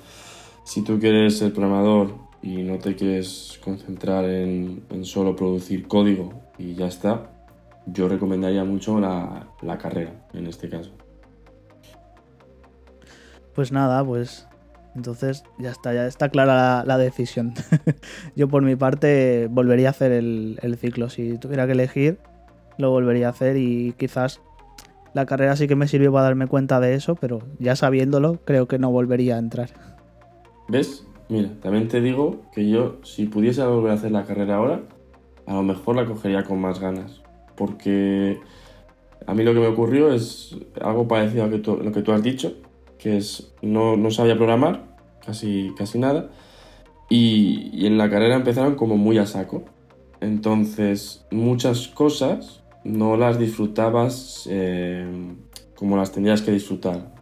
si 0.65 0.83
tú 0.83 0.99
quieres 0.99 1.39
ser 1.39 1.53
programador 1.53 2.15
y 2.43 2.63
no 2.63 2.79
te 2.79 2.95
quieres 2.95 3.61
concentrar 3.65 4.25
en, 4.25 4.83
solo 5.03 5.37
producir 5.37 5.87
código 5.87 6.33
y 6.59 6.75
ya 6.75 6.87
está, 6.87 7.31
yo 7.87 8.09
recomendaría 8.09 8.65
mucho 8.65 9.01
la, 9.01 9.49
carrera 9.79 10.13
en 10.33 10.47
este 10.47 10.69
caso. 10.69 10.91
Pues 13.55 13.71
nada, 13.71 14.05
pues 14.05 14.49
entonces 14.95 15.45
ya 15.59 15.71
está, 15.71 15.93
ya 15.93 16.07
está 16.07 16.29
clara 16.29 16.85
la, 16.85 16.99
decisión. 16.99 17.55
yo 18.37 18.49
por 18.49 18.63
mi 18.63 18.77
parte 18.77 19.49
volvería 19.51 19.89
a 19.89 19.91
hacer 19.91 20.13
el, 20.13 20.59
el, 20.63 20.77
ciclo. 20.77 21.11
Si 21.11 21.39
tuviera 21.39 21.67
que 21.67 21.73
elegir, 21.73 22.19
lo 22.79 22.91
volvería 22.91 23.29
a 23.29 23.31
hacer 23.31 23.57
y 23.57 23.95
quizás 23.99 24.41
la 25.15 25.27
carrera 25.27 25.57
sí 25.57 25.69
que 25.69 25.77
me 25.77 25.89
sirvió 25.89 26.13
para 26.13 26.25
darme 26.25 26.47
cuenta 26.47 26.81
de 26.81 26.95
eso, 26.95 27.15
pero 27.15 27.43
ya 27.59 27.77
sabiéndolo, 27.77 28.41
creo 28.45 28.67
que 28.67 28.79
no 28.79 28.91
volvería 28.91 29.37
a 29.37 29.39
entrar. 29.39 29.92
¿Ves? 30.69 31.07
Mira, 31.29 31.51
también 31.61 31.89
te 31.89 32.01
digo 32.01 32.43
que 32.53 32.69
yo, 32.69 32.97
si 33.03 33.27
pudiese 33.27 33.65
volver 33.65 33.93
a 33.93 33.95
hacer 33.95 34.11
la 34.11 34.25
carrera 34.25 34.57
ahora, 34.57 34.83
a 35.47 35.55
lo 35.55 35.63
mejor 35.63 35.97
la 35.97 36.07
cogería 36.07 36.45
con 36.45 36.61
más 36.61 36.81
ganas. 36.81 37.23
Porque 37.57 38.39
a 39.27 39.35
mí 39.35 39.45
lo 39.45 39.55
que 39.55 39.61
me 39.61 39.67
ocurrió 39.67 40.13
es 40.13 40.57
algo 40.81 41.09
parecido 41.09 41.45
a 41.45 41.47
lo 41.47 41.93
que 41.93 42.03
tú 42.03 42.13
has 42.13 42.23
dicho, 42.23 42.55
que 42.99 43.17
es 43.17 43.55
no, 43.63 43.97
no 43.97 44.11
sabía 44.11 44.37
programar, 44.37 44.97
casi, 45.25 45.73
casi 45.77 45.99
nada, 45.99 46.31
y 47.09 47.87
en 47.87 47.99
la 47.99 48.09
carrera 48.09 48.37
empezaron 48.37 48.75
como 48.75 48.97
muy 48.97 49.19
a 49.19 49.27
saco. 49.27 49.65
Entonces, 50.21 51.27
muchas 51.31 51.89
cosas 51.89 52.63
no 52.85 53.17
las 53.17 53.39
disfrutabas 53.39 54.47
eh, 54.51 55.05
como 55.75 55.97
las 55.97 56.13
tendrías 56.13 56.43
que 56.43 56.53
disfrutar. 56.53 57.13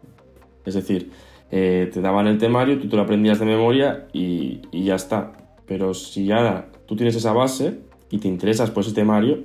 Es 0.67 0.75
decir, 0.75 1.11
eh, 1.51 1.91
te 1.93 2.01
daban 2.01 2.27
el 2.27 2.39
temario, 2.39 2.79
tú 2.79 2.89
te 2.89 2.97
lo 2.97 3.03
aprendías 3.03 3.39
de 3.41 3.47
memoria 3.47 4.07
y, 4.13 4.61
ya 4.73 4.95
está. 4.95 5.33
Pero 5.67 5.95
si 5.95 6.31
ahora 6.31 6.69
tú 6.87 6.97
tienes 6.97 7.17
esa 7.17 7.33
base 7.33 7.81
y 8.11 8.19
te 8.19 8.29
interesas 8.29 8.71
por 8.71 8.85
ese 8.85 8.95
temario, 8.95 9.41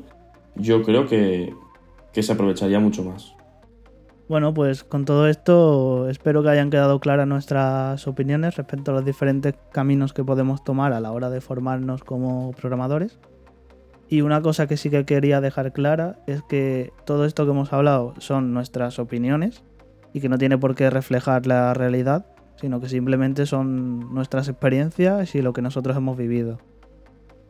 yo 0.55 0.83
creo 0.83 1.07
que, 1.07 1.53
que 2.13 2.23
se 2.23 2.33
aprovecharía 2.33 2.79
mucho 2.79 3.03
más. 3.03 3.35
Bueno, 4.27 4.53
pues 4.53 4.83
con 4.83 5.05
todo 5.05 5.27
esto 5.27 6.09
espero 6.09 6.41
que 6.41 6.49
hayan 6.49 6.71
quedado 6.71 6.99
claras 6.99 7.27
nuestras 7.27 8.07
opiniones 8.07 8.55
respecto 8.55 8.89
a 8.89 8.95
los 8.95 9.05
diferentes 9.05 9.53
caminos 9.71 10.13
que 10.13 10.23
podemos 10.23 10.63
tomar 10.63 10.93
a 10.93 10.99
la 10.99 11.11
hora 11.11 11.29
de 11.29 11.41
formarnos 11.41 12.03
como 12.03 12.51
programadores. 12.53 13.19
Y 14.07 14.21
una 14.21 14.41
cosa 14.41 14.67
que 14.67 14.77
sí 14.77 14.89
que 14.89 15.05
quería 15.05 15.41
dejar 15.41 15.73
clara 15.73 16.19
es 16.27 16.41
que 16.43 16.91
todo 17.05 17.25
esto 17.25 17.45
que 17.45 17.51
hemos 17.51 17.73
hablado 17.73 18.13
son 18.19 18.53
nuestras 18.53 18.97
opiniones 18.97 19.63
y 20.15 20.21
que 20.21 20.29
no 20.29 20.37
tiene 20.37 20.57
por 20.57 20.75
qué 20.75 20.89
reflejar 20.89 21.45
la 21.45 21.73
realidad, 21.73 22.25
sino 22.55 22.79
que 22.79 22.87
simplemente 22.87 23.45
son 23.45 24.13
nuestras 24.13 24.47
experiencias 24.47 25.35
y 25.35 25.41
lo 25.41 25.51
que 25.51 25.61
nosotros 25.61 25.97
hemos 25.97 26.15
vivido. 26.15 26.57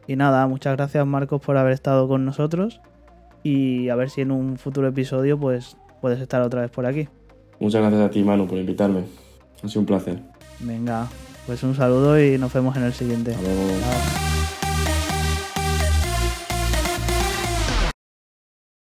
Y 0.07 0.15
nada, 0.15 0.47
muchas 0.47 0.75
gracias 0.75 1.05
Marcos 1.05 1.41
por 1.41 1.57
haber 1.57 1.73
estado 1.73 2.07
con 2.07 2.25
nosotros 2.25 2.81
y 3.43 3.89
a 3.89 3.95
ver 3.95 4.09
si 4.09 4.21
en 4.21 4.31
un 4.31 4.57
futuro 4.57 4.87
episodio 4.87 5.39
pues 5.39 5.77
puedes 6.01 6.19
estar 6.19 6.41
otra 6.41 6.61
vez 6.61 6.71
por 6.71 6.87
aquí. 6.87 7.07
Muchas 7.59 7.81
gracias 7.81 8.01
a 8.01 8.09
ti 8.09 8.23
Manu 8.23 8.47
por 8.47 8.57
invitarme. 8.57 9.03
Ha 9.63 9.67
sido 9.67 9.81
un 9.81 9.85
placer. 9.85 10.23
Venga, 10.59 11.07
pues 11.45 11.61
un 11.61 11.75
saludo 11.75 12.19
y 12.19 12.39
nos 12.39 12.51
vemos 12.51 12.75
en 12.77 12.83
el 12.83 12.93
siguiente. 12.93 13.35
Hasta 13.35 14.34